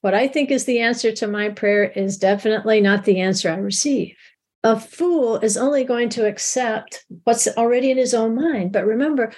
[0.00, 3.56] what i think is the answer to my prayer is definitely not the answer i
[3.56, 4.14] receive
[4.62, 8.72] a fool is only going to accept what's already in his own mind.
[8.72, 9.32] But remember,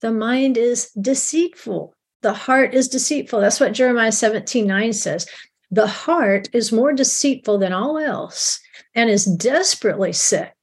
[0.00, 1.94] the mind is deceitful.
[2.22, 3.40] The heart is deceitful.
[3.40, 5.26] That's what Jeremiah 17 9 says.
[5.70, 8.60] The heart is more deceitful than all else
[8.94, 10.54] and is desperately sick.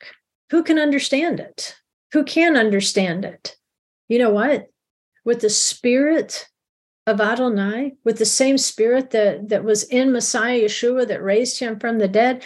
[0.50, 1.76] Who can understand it?
[2.12, 3.56] Who can understand it?
[4.10, 4.68] You know what?
[5.24, 6.48] With the spirit
[7.08, 11.80] of Adonai, with the same spirit that, that was in Messiah Yeshua that raised him
[11.80, 12.44] from the dead,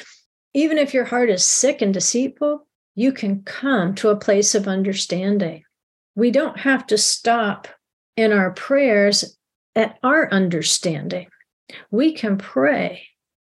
[0.54, 2.66] even if your heart is sick and deceitful,
[2.96, 5.64] you can come to a place of understanding.
[6.16, 7.68] We don't have to stop
[8.16, 9.38] in our prayers
[9.76, 11.28] at our understanding.
[11.92, 13.04] We can pray,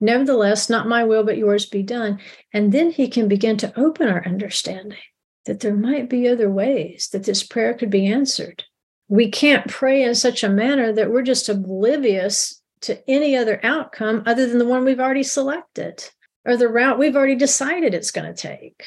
[0.01, 2.21] nevertheless, not my will, but yours be done.
[2.53, 4.99] And then he can begin to open our understanding
[5.47, 8.63] that there might be other ways that this prayer could be answered.
[9.09, 14.23] We can't pray in such a manner that we're just oblivious to any other outcome
[14.27, 16.05] other than the one we've already selected
[16.45, 18.85] or the route we've already decided it's going to take.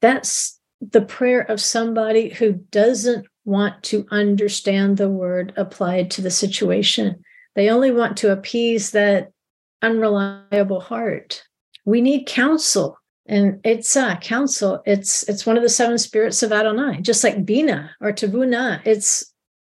[0.00, 6.30] That's the prayer of somebody who doesn't want to understand the word applied to the
[6.30, 7.22] situation.
[7.54, 9.32] They only want to appease that
[9.82, 11.42] unreliable heart.
[11.84, 12.98] We need counsel.
[13.26, 14.82] And it's uh, counsel.
[14.86, 18.80] It's it's one of the seven spirits of Adonai, just like Bina or Tabuna.
[18.84, 19.29] It's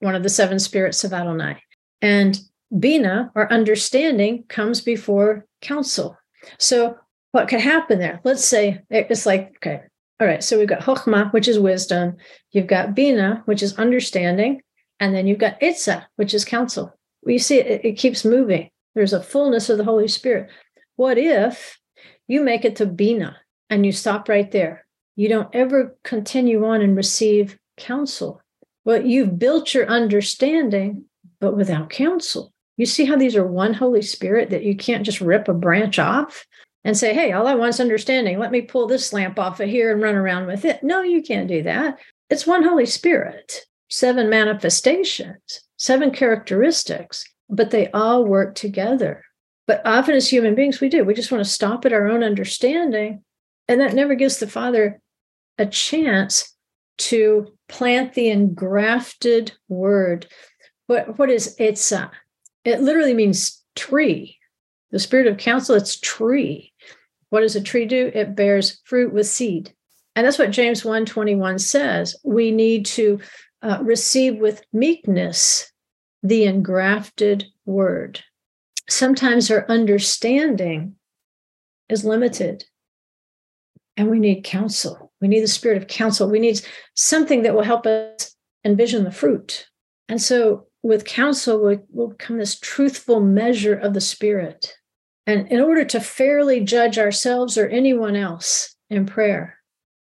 [0.02, 1.62] one of the seven spirits of Adonai.
[2.02, 2.40] And
[2.78, 6.18] Bina or understanding comes before counsel.
[6.58, 6.98] So
[7.32, 8.20] what could happen there?
[8.24, 9.84] Let's say it's like, okay,
[10.20, 12.18] all right, so we've got Chokhmah, which is wisdom.
[12.52, 14.62] You've got Bina, which is understanding.
[15.00, 16.94] And then you've got Itza, which is counsel.
[17.26, 18.70] You see it, it keeps moving.
[18.94, 20.50] There's a fullness of the Holy Spirit.
[20.96, 21.80] What if
[22.28, 23.38] you make it to Bina
[23.70, 24.86] and you stop right there?
[25.16, 28.40] You don't ever continue on and receive counsel.
[28.86, 31.06] Well, you've built your understanding,
[31.39, 32.52] but without counsel.
[32.78, 36.00] You see how these are one Holy Spirit that you can't just rip a branch
[36.00, 36.46] off?
[36.84, 38.39] and say, hey, all I want is understanding.
[38.39, 40.84] Let me pull this lamp off of here and run around with it.
[40.84, 42.00] No, you can't do that.
[42.30, 49.24] It's one Holy Spirit, seven manifestations, seven characteristics, but they all work together.
[49.67, 51.04] But often as human beings, we do.
[51.04, 53.24] We just want to stop at our own understanding.
[53.67, 55.00] And that never gives the Father
[55.58, 56.51] a chance
[57.02, 60.28] to plant the engrafted word.
[60.88, 62.10] What, what is it's uh,
[62.64, 64.38] it literally means tree.
[64.92, 66.73] The spirit of counsel, it's tree.
[67.30, 68.12] What does a tree do?
[68.13, 69.73] It bears fruit with seed.
[70.15, 72.17] And that's what James 121 says.
[72.23, 73.19] We need to
[73.62, 75.71] uh, receive with meekness
[76.23, 78.21] the engrafted word.
[78.90, 80.96] Sometimes our understanding
[81.88, 82.65] is limited
[83.96, 85.11] and we need counsel.
[85.22, 86.30] We need the spirit of counsel.
[86.30, 86.62] We need
[86.96, 89.67] something that will help us envision the fruit.
[90.10, 94.76] And so, with counsel, will, will come this truthful measure of the spirit.
[95.28, 99.58] And in order to fairly judge ourselves or anyone else in prayer,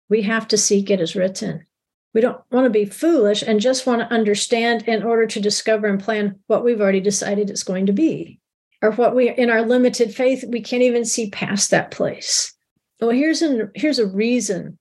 [0.10, 1.66] we have to seek it as written.
[2.14, 5.88] We don't want to be foolish and just want to understand in order to discover
[5.88, 8.40] and plan what we've already decided it's going to be.
[8.82, 12.54] Or what we, in our limited faith, we can't even see past that place.
[13.00, 14.79] Well, here's, an, here's a reason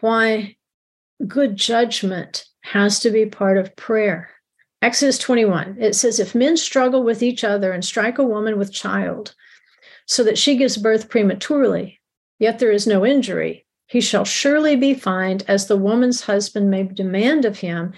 [0.00, 0.56] why
[1.26, 4.30] good judgment has to be part of prayer.
[4.80, 8.72] Exodus 21, it says, If men struggle with each other and strike a woman with
[8.72, 9.34] child,
[10.06, 12.00] so that she gives birth prematurely,
[12.38, 16.84] yet there is no injury, he shall surely be fined as the woman's husband may
[16.84, 17.94] demand of him,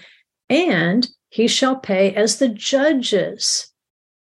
[0.49, 3.67] and he shall pay as the judges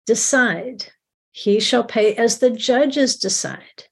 [0.06, 0.86] decide.
[1.32, 3.84] He shall pay as the judges decide.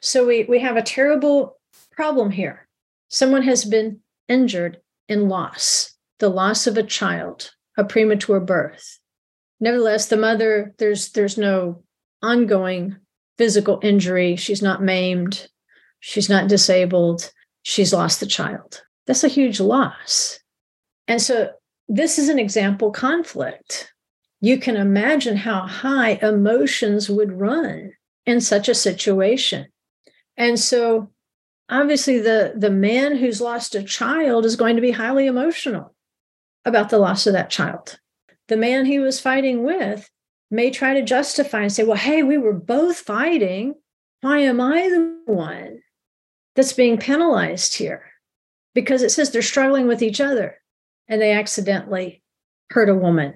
[0.00, 1.58] So we, we have a terrible
[1.90, 2.67] problem here.
[3.08, 8.98] Someone has been injured in loss, the loss of a child, a premature birth.
[9.60, 11.82] Nevertheless, the mother, there's there's no
[12.22, 12.96] ongoing
[13.38, 14.36] physical injury.
[14.36, 15.48] She's not maimed,
[16.00, 17.32] she's not disabled,
[17.62, 18.82] she's lost the child.
[19.06, 20.38] That's a huge loss.
[21.06, 21.50] And so
[21.88, 23.92] this is an example conflict.
[24.40, 27.92] You can imagine how high emotions would run
[28.26, 29.66] in such a situation.
[30.36, 31.10] And so
[31.68, 35.94] obviously the the man who's lost a child is going to be highly emotional
[36.64, 37.98] about the loss of that child.
[38.48, 40.10] The man he was fighting with
[40.50, 43.74] may try to justify and say, well, hey, we were both fighting.
[44.20, 45.80] Why am I the one
[46.56, 48.04] that's being penalized here?
[48.74, 50.60] Because it says they're struggling with each other
[51.06, 52.22] and they accidentally
[52.70, 53.34] hurt a woman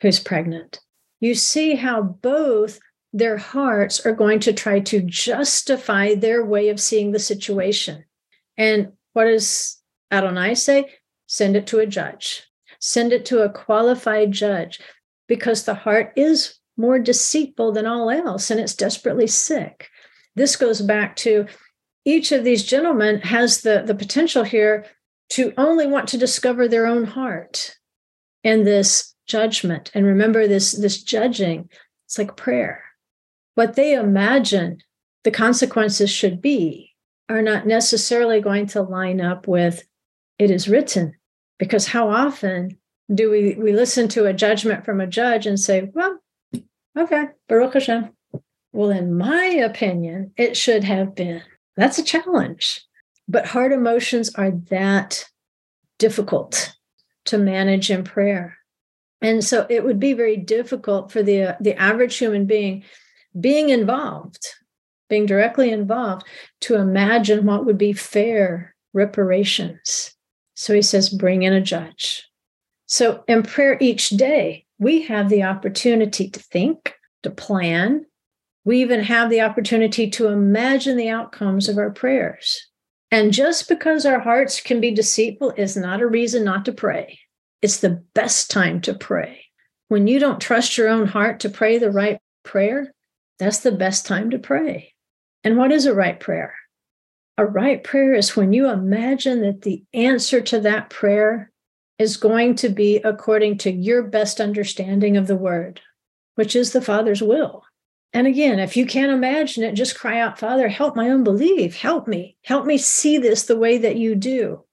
[0.00, 0.80] who's pregnant.
[1.20, 2.80] You see how both
[3.12, 8.04] their hearts are going to try to justify their way of seeing the situation.
[8.56, 9.78] And what does
[10.10, 10.90] Adonai say?
[11.26, 12.44] Send it to a judge,
[12.80, 14.80] send it to a qualified judge,
[15.28, 19.88] because the heart is more deceitful than all else and it's desperately sick.
[20.34, 21.46] This goes back to
[22.04, 24.86] each of these gentlemen has the, the potential here
[25.30, 27.76] to only want to discover their own heart
[28.42, 29.90] in this judgment.
[29.94, 31.68] And remember this, this judging,
[32.06, 32.82] it's like prayer
[33.54, 34.78] what they imagine
[35.24, 36.94] the consequences should be
[37.28, 39.84] are not necessarily going to line up with
[40.38, 41.14] it is written.
[41.58, 42.78] Because how often
[43.12, 46.18] do we, we listen to a judgment from a judge and say, well,
[46.98, 48.10] okay, Baruch Hashem.
[48.72, 51.42] Well, in my opinion, it should have been.
[51.76, 52.84] That's a challenge.
[53.28, 55.28] But hard emotions are that
[55.98, 56.74] difficult
[57.26, 58.56] to manage in prayer.
[59.20, 62.84] And so it would be very difficult for the, the average human being
[63.38, 64.46] being involved,
[65.08, 66.26] being directly involved,
[66.62, 70.14] to imagine what would be fair reparations.
[70.54, 72.28] So he says, bring in a judge.
[72.86, 78.06] So in prayer each day, we have the opportunity to think, to plan.
[78.64, 82.66] We even have the opportunity to imagine the outcomes of our prayers.
[83.10, 87.18] And just because our hearts can be deceitful is not a reason not to pray.
[87.62, 89.44] It's the best time to pray.
[89.88, 92.92] When you don't trust your own heart to pray the right prayer,
[93.40, 94.94] that's the best time to pray.
[95.42, 96.54] And what is a right prayer?
[97.38, 101.50] A right prayer is when you imagine that the answer to that prayer
[101.98, 105.80] is going to be according to your best understanding of the word,
[106.34, 107.64] which is the Father's will.
[108.12, 111.76] And again, if you can't imagine it, just cry out, Father, help my unbelief.
[111.76, 112.36] Help me.
[112.44, 114.64] Help me see this the way that you do.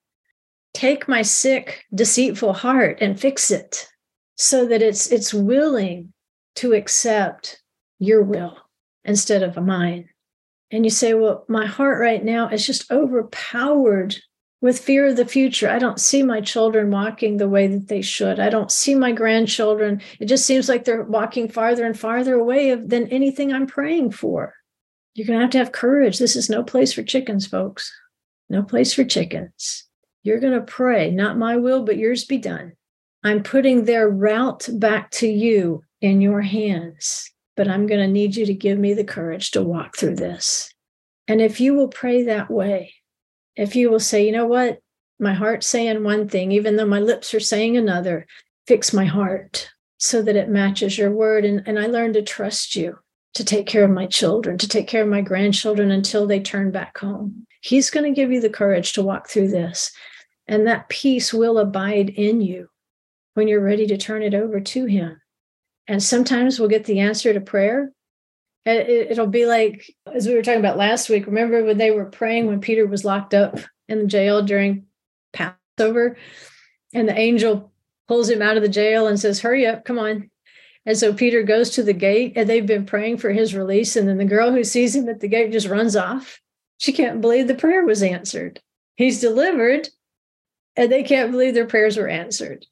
[0.73, 3.87] Take my sick, deceitful heart and fix it
[4.35, 6.13] so that it's it's willing
[6.55, 7.61] to accept
[7.99, 8.57] your will
[9.03, 10.09] instead of mine.
[10.71, 14.17] And you say, well, my heart right now is just overpowered
[14.59, 15.69] with fear of the future.
[15.69, 18.39] I don't see my children walking the way that they should.
[18.39, 20.01] I don't see my grandchildren.
[20.19, 24.55] It just seems like they're walking farther and farther away than anything I'm praying for.
[25.13, 26.19] You're going to have to have courage.
[26.19, 27.91] This is no place for chickens, folks.
[28.49, 29.85] No place for chickens.
[30.23, 32.73] You're going to pray, not my will, but yours be done.
[33.23, 38.35] I'm putting their route back to you in your hands but I'm going to need
[38.35, 40.71] you to give me the courage to walk through this.
[41.27, 42.93] And if you will pray that way,
[43.57, 44.79] if you will say, you know what,
[45.19, 48.27] my heart's saying one thing, even though my lips are saying another,
[48.67, 51.43] fix my heart so that it matches your word.
[51.43, 52.99] And, and I learn to trust you
[53.33, 56.71] to take care of my children, to take care of my grandchildren until they turn
[56.71, 57.45] back home.
[57.61, 59.91] He's going to give you the courage to walk through this.
[60.47, 62.69] And that peace will abide in you
[63.33, 65.19] when you're ready to turn it over to Him.
[65.87, 67.91] And sometimes we'll get the answer to prayer.
[68.65, 72.05] Uh, it'll be like, as we were talking about last week, remember when they were
[72.05, 73.57] praying when Peter was locked up
[73.87, 74.85] in the jail during
[75.31, 76.17] Passover?
[76.93, 77.71] And the angel
[78.07, 80.29] pulls him out of the jail and says, Hurry up, come on.
[80.85, 83.95] And so Peter goes to the gate and they've been praying for his release.
[83.95, 86.39] And then the girl who sees him at the gate just runs off.
[86.77, 88.61] She can't believe the prayer was answered.
[88.95, 89.89] He's delivered,
[90.75, 92.65] and they can't believe their prayers were answered.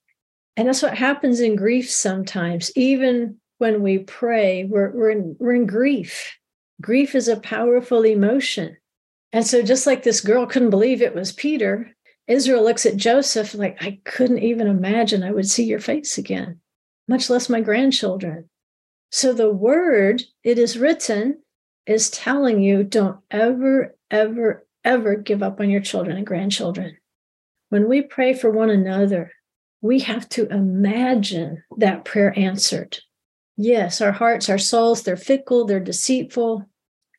[0.58, 2.72] And that's what happens in grief sometimes.
[2.76, 6.38] Even when we pray, we're, we're, in, we're in grief.
[6.82, 8.78] Grief is a powerful emotion.
[9.34, 11.93] And so, just like this girl couldn't believe it was Peter,
[12.28, 16.60] Israel looks at Joseph like, I couldn't even imagine I would see your face again,
[17.08, 18.49] much less my grandchildren.
[19.12, 21.41] So the word, it is written,
[21.86, 26.97] is telling you don't ever, ever, ever give up on your children and grandchildren.
[27.70, 29.32] When we pray for one another,
[29.86, 32.97] we have to imagine that prayer answered.
[33.55, 36.65] Yes, our hearts, our souls, they're fickle, they're deceitful.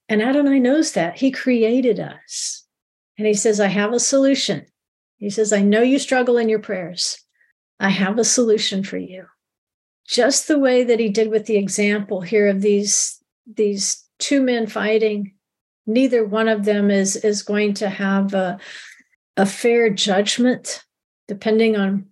[0.09, 1.17] And Adonai knows that.
[1.17, 2.67] He created us.
[3.17, 4.67] And he says, I have a solution.
[5.19, 7.23] He says, I know you struggle in your prayers.
[7.79, 9.27] I have a solution for you.
[10.09, 14.67] Just the way that he did with the example here of these, these two men
[14.67, 15.35] fighting,
[15.87, 18.59] neither one of them is, is going to have a,
[19.37, 20.83] a fair judgment
[21.29, 22.07] depending on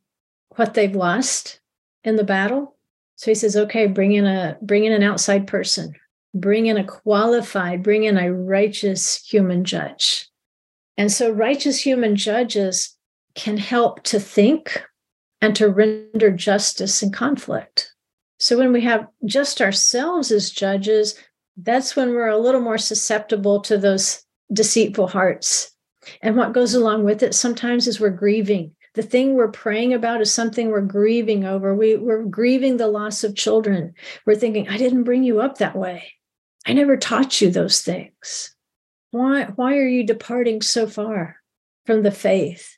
[0.57, 1.61] what they've lost
[2.03, 2.77] in the battle.
[3.17, 5.95] So he says, okay, bring in a bring in an outside person,
[6.35, 10.29] bring in a qualified, bring in a righteous human judge.
[10.97, 12.97] And so righteous human judges
[13.35, 14.85] can help to think
[15.41, 17.93] and to render justice in conflict.
[18.39, 21.19] So when we have just ourselves as judges,
[21.57, 25.73] that's when we're a little more susceptible to those deceitful hearts.
[26.23, 28.75] And what goes along with it sometimes is we're grieving.
[28.95, 31.75] The thing we're praying about is something we're grieving over.
[31.75, 33.95] We, we're grieving the loss of children.
[34.25, 36.13] We're thinking, I didn't bring you up that way.
[36.67, 38.55] I never taught you those things.
[39.11, 41.37] Why, why are you departing so far
[41.87, 42.77] from the faith?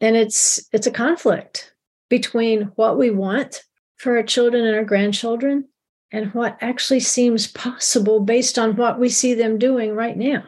[0.00, 1.74] And it's it's a conflict
[2.08, 3.64] between what we want
[3.96, 5.68] for our children and our grandchildren
[6.12, 10.44] and what actually seems possible based on what we see them doing right now.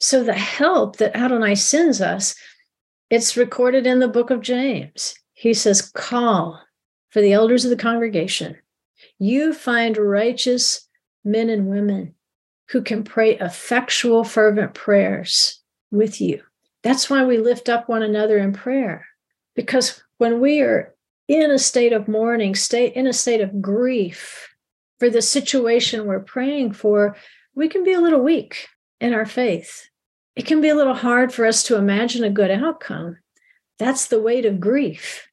[0.00, 2.34] So the help that Adonai sends us,
[3.10, 5.14] it's recorded in the book of James.
[5.32, 6.60] He says, Call
[7.10, 8.56] for the elders of the congregation.
[9.18, 10.88] You find righteous
[11.24, 12.14] men and women
[12.70, 16.42] who can pray effectual, fervent prayers with you.
[16.82, 19.06] That's why we lift up one another in prayer.
[19.54, 20.94] Because when we are
[21.28, 24.48] in a state of mourning, state in a state of grief
[24.98, 27.16] for the situation we're praying for,
[27.54, 28.68] we can be a little weak
[29.00, 29.88] in our faith
[30.36, 33.18] it can be a little hard for us to imagine a good outcome.
[33.78, 35.28] That's the weight of grief.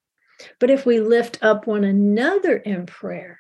[0.60, 3.40] But if we lift up one another in prayer,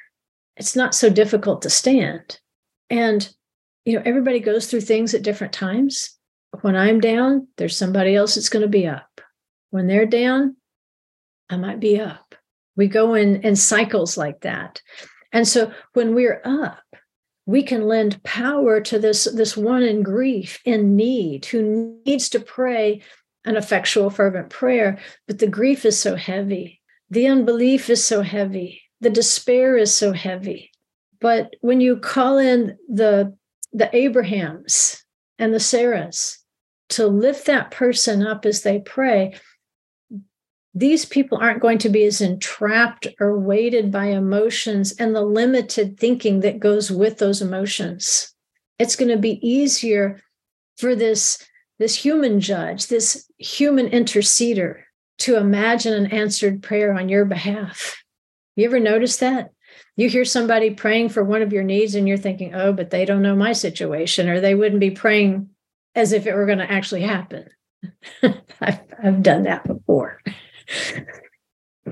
[0.57, 2.39] it's not so difficult to stand.
[2.89, 3.28] And,
[3.86, 6.18] you know, everybody goes through things at different times.
[6.62, 9.22] When I'm down, there's somebody else that's going to be up.
[9.70, 10.57] When they're down,
[11.49, 12.36] I might be up.
[12.76, 14.82] We go in, in cycles like that.
[15.32, 16.84] And so when we're up,
[17.51, 22.39] we can lend power to this this one in grief in need who needs to
[22.39, 23.01] pray
[23.43, 24.97] an effectual fervent prayer.
[25.27, 26.81] But the grief is so heavy.
[27.09, 28.81] The unbelief is so heavy.
[29.01, 30.71] The despair is so heavy.
[31.19, 33.35] But when you call in the
[33.73, 35.03] the abrahams
[35.37, 36.37] and the sarahs
[36.89, 39.33] to lift that person up as they pray
[40.74, 45.99] these people aren't going to be as entrapped or weighted by emotions and the limited
[45.99, 48.34] thinking that goes with those emotions.
[48.80, 50.22] It's going to be easier
[50.78, 51.45] for this,
[51.78, 54.84] this human judge, this human interceder
[55.19, 58.01] to imagine an answered prayer on your behalf.
[58.55, 59.51] You ever notice that?
[59.97, 63.03] You hear somebody praying for one of your needs and you're thinking, oh, but they
[63.03, 65.49] don't know my situation, or they wouldn't be praying
[65.95, 67.49] as if it were going to actually happen.
[68.61, 70.22] I've, I've done that before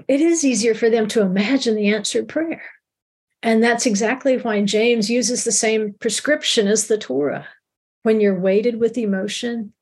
[0.08, 2.64] it is easier for them to imagine the answered prayer.
[3.42, 7.48] And that's exactly why James uses the same prescription as the Torah.
[8.04, 9.74] When you're weighted with emotion,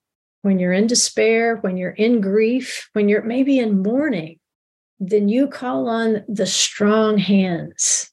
[0.42, 4.40] when you're in despair, when you're in grief, when you're maybe in mourning,
[5.00, 8.12] then you call on the strong hands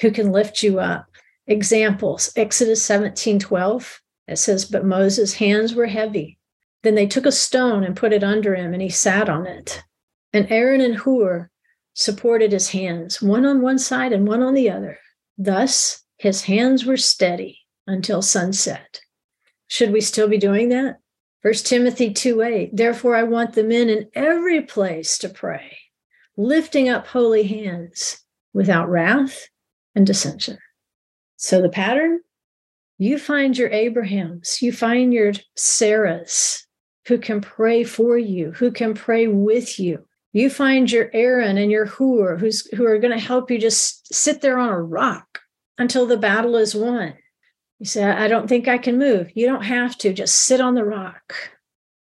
[0.00, 1.06] who can lift you up.
[1.46, 6.38] Examples Exodus 17 12, it says, But Moses' hands were heavy.
[6.82, 9.82] Then they took a stone and put it under him, and he sat on it.
[10.32, 11.50] And Aaron and Hur
[11.94, 14.98] supported his hands, one on one side and one on the other.
[15.36, 19.00] Thus, his hands were steady until sunset.
[19.66, 20.98] Should we still be doing that?
[21.42, 22.76] 1 Timothy 2 8.
[22.76, 25.76] Therefore, I want the men in every place to pray,
[26.36, 28.20] lifting up holy hands
[28.54, 29.48] without wrath
[29.94, 30.58] and dissension.
[31.36, 32.20] So, the pattern
[32.98, 36.62] you find your Abrahams, you find your Sarahs
[37.08, 41.70] who can pray for you, who can pray with you, you find your Aaron and
[41.70, 45.40] your Hur who's who are going to help you just sit there on a rock
[45.78, 47.14] until the battle is won.
[47.78, 49.30] You say, I don't think I can move.
[49.34, 50.12] You don't have to.
[50.12, 51.34] Just sit on the rock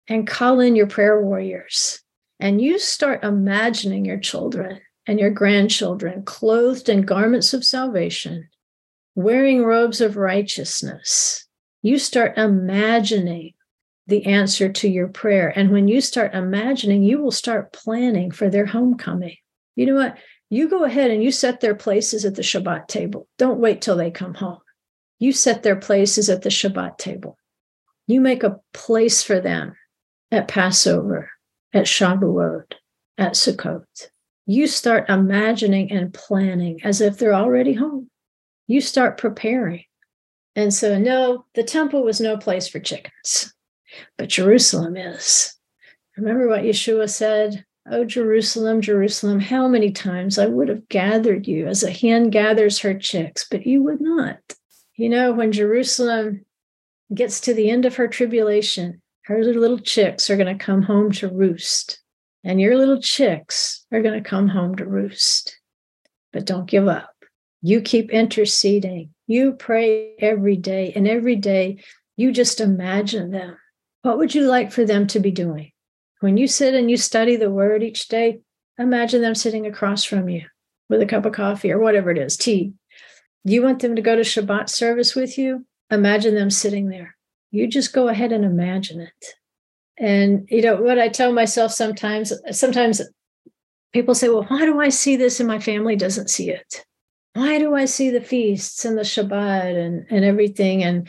[0.07, 2.01] and call in your prayer warriors.
[2.39, 8.49] And you start imagining your children and your grandchildren clothed in garments of salvation,
[9.15, 11.45] wearing robes of righteousness.
[11.81, 13.53] You start imagining
[14.09, 15.53] the answer to your prayer.
[15.55, 19.35] And when you start imagining, you will start planning for their homecoming.
[19.75, 20.17] You know what?
[20.49, 23.27] You go ahead and you set their places at the Shabbat table.
[23.37, 24.59] Don't wait till they come home.
[25.19, 27.37] You set their places at the Shabbat table.
[28.07, 29.75] You make a place for them
[30.31, 31.29] at Passover,
[31.73, 32.73] at Shavuot,
[33.17, 34.09] at Sukkot.
[34.47, 38.09] You start imagining and planning as if they're already home.
[38.65, 39.83] You start preparing.
[40.55, 43.53] And so, no, the temple was no place for chickens,
[44.17, 45.55] but Jerusalem is.
[46.17, 51.65] Remember what Yeshua said Oh, Jerusalem, Jerusalem, how many times I would have gathered you
[51.65, 54.37] as a hen gathers her chicks, but you would not.
[54.95, 56.45] You know, when Jerusalem
[57.11, 61.11] gets to the end of her tribulation, her little chicks are going to come home
[61.13, 61.99] to roost,
[62.43, 65.59] and your little chicks are going to come home to roost.
[66.31, 67.15] But don't give up.
[67.61, 69.13] You keep interceding.
[69.25, 71.83] You pray every day, and every day
[72.17, 73.57] you just imagine them.
[74.01, 75.71] What would you like for them to be doing?
[76.21, 78.39] When you sit and you study the word each day,
[78.77, 80.45] imagine them sitting across from you
[80.89, 82.73] with a cup of coffee or whatever it is, tea.
[83.43, 85.65] You want them to go to Shabbat service with you?
[85.91, 87.15] Imagine them sitting there.
[87.51, 89.25] You just go ahead and imagine it.
[89.97, 93.01] And, you know, what I tell myself sometimes, sometimes
[93.91, 96.85] people say, well, why do I see this and my family doesn't see it?
[97.33, 100.83] Why do I see the feasts and the Shabbat and, and everything?
[100.83, 101.07] And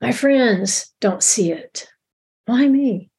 [0.00, 1.88] my friends don't see it.
[2.46, 3.10] Why me?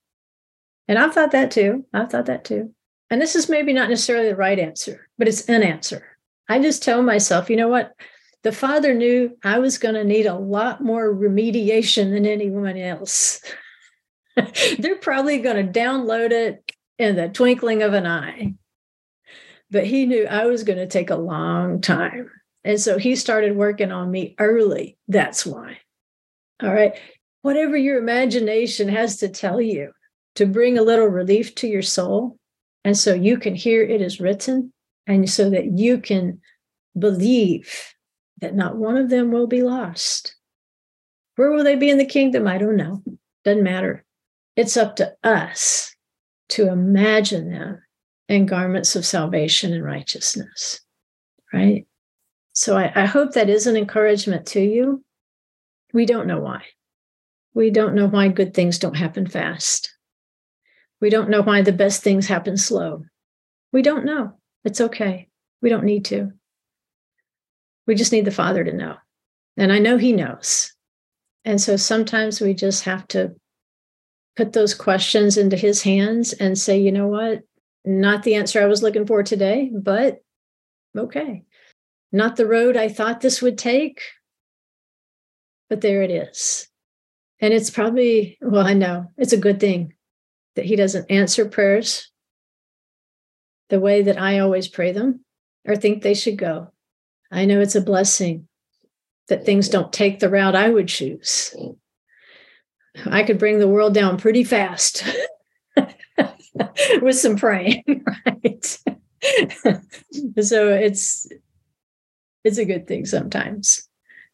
[0.87, 1.85] And I've thought that too.
[1.93, 2.73] I've thought that too.
[3.09, 6.17] And this is maybe not necessarily the right answer, but it's an answer.
[6.49, 7.93] I just tell myself, you know what?
[8.43, 13.41] The father knew I was going to need a lot more remediation than anyone else.
[14.79, 18.53] They're probably going to download it in the twinkling of an eye.
[19.69, 22.29] But he knew I was going to take a long time.
[22.63, 24.97] And so he started working on me early.
[25.07, 25.79] That's why.
[26.61, 26.93] All right.
[27.41, 29.91] Whatever your imagination has to tell you,
[30.35, 32.37] to bring a little relief to your soul.
[32.83, 34.71] And so you can hear it is written,
[35.05, 36.41] and so that you can
[36.97, 37.93] believe
[38.39, 40.35] that not one of them will be lost.
[41.35, 42.47] Where will they be in the kingdom?
[42.47, 43.03] I don't know.
[43.43, 44.05] Doesn't matter.
[44.55, 45.95] It's up to us
[46.49, 47.81] to imagine them
[48.29, 50.81] in garments of salvation and righteousness,
[51.53, 51.85] right?
[52.53, 55.03] So I, I hope that is an encouragement to you.
[55.93, 56.63] We don't know why.
[57.57, 59.91] We don't know why good things don't happen fast.
[61.01, 63.03] We don't know why the best things happen slow.
[63.73, 64.33] We don't know.
[64.63, 65.27] It's okay.
[65.63, 66.33] We don't need to.
[67.87, 68.97] We just need the Father to know.
[69.57, 70.71] And I know He knows.
[71.45, 73.33] And so sometimes we just have to
[74.35, 77.41] put those questions into His hands and say, you know what?
[77.83, 80.19] Not the answer I was looking for today, but
[80.95, 81.41] okay.
[82.11, 83.99] Not the road I thought this would take,
[85.71, 86.67] but there it is.
[87.39, 89.93] And it's probably, well, I know it's a good thing
[90.55, 92.11] that He doesn't answer prayers
[93.69, 95.23] the way that I always pray them
[95.65, 96.71] or think they should go.
[97.31, 98.47] I know it's a blessing
[99.27, 101.53] that things don't take the route I would choose.
[103.05, 105.03] I could bring the world down pretty fast
[107.01, 107.83] with some praying,
[108.25, 108.65] right?
[110.41, 111.27] so it's
[112.43, 113.87] it's a good thing sometimes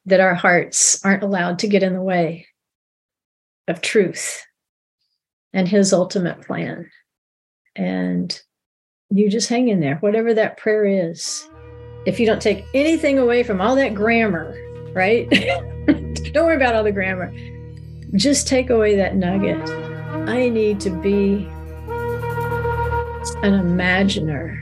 [0.06, 2.46] that our hearts aren't allowed to get in the way
[3.68, 4.46] of truth
[5.54, 6.90] and his ultimate plan.
[7.76, 8.40] And
[9.10, 11.48] you just hang in there, whatever that prayer is.
[12.06, 14.56] If you don't take anything away from all that grammar,
[14.94, 15.30] right?
[16.34, 17.34] don't worry about all the grammar.
[18.16, 19.70] Just take away that nugget.
[20.30, 21.48] I need to be
[23.42, 24.60] an imaginer,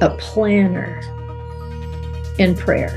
[0.00, 1.00] a planner
[2.38, 2.96] in prayer.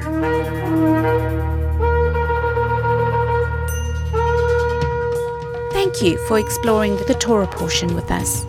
[5.94, 8.46] Thank you for exploring the Torah portion with us.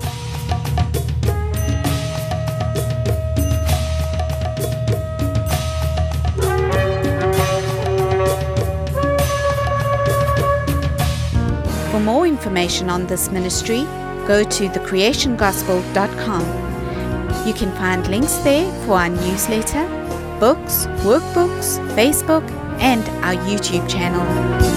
[11.91, 13.83] For more information on this ministry,
[14.29, 16.43] go to thecreationgospel.com.
[17.45, 19.89] You can find links there for our newsletter,
[20.39, 24.72] books, workbooks, Facebook, and our YouTube channel.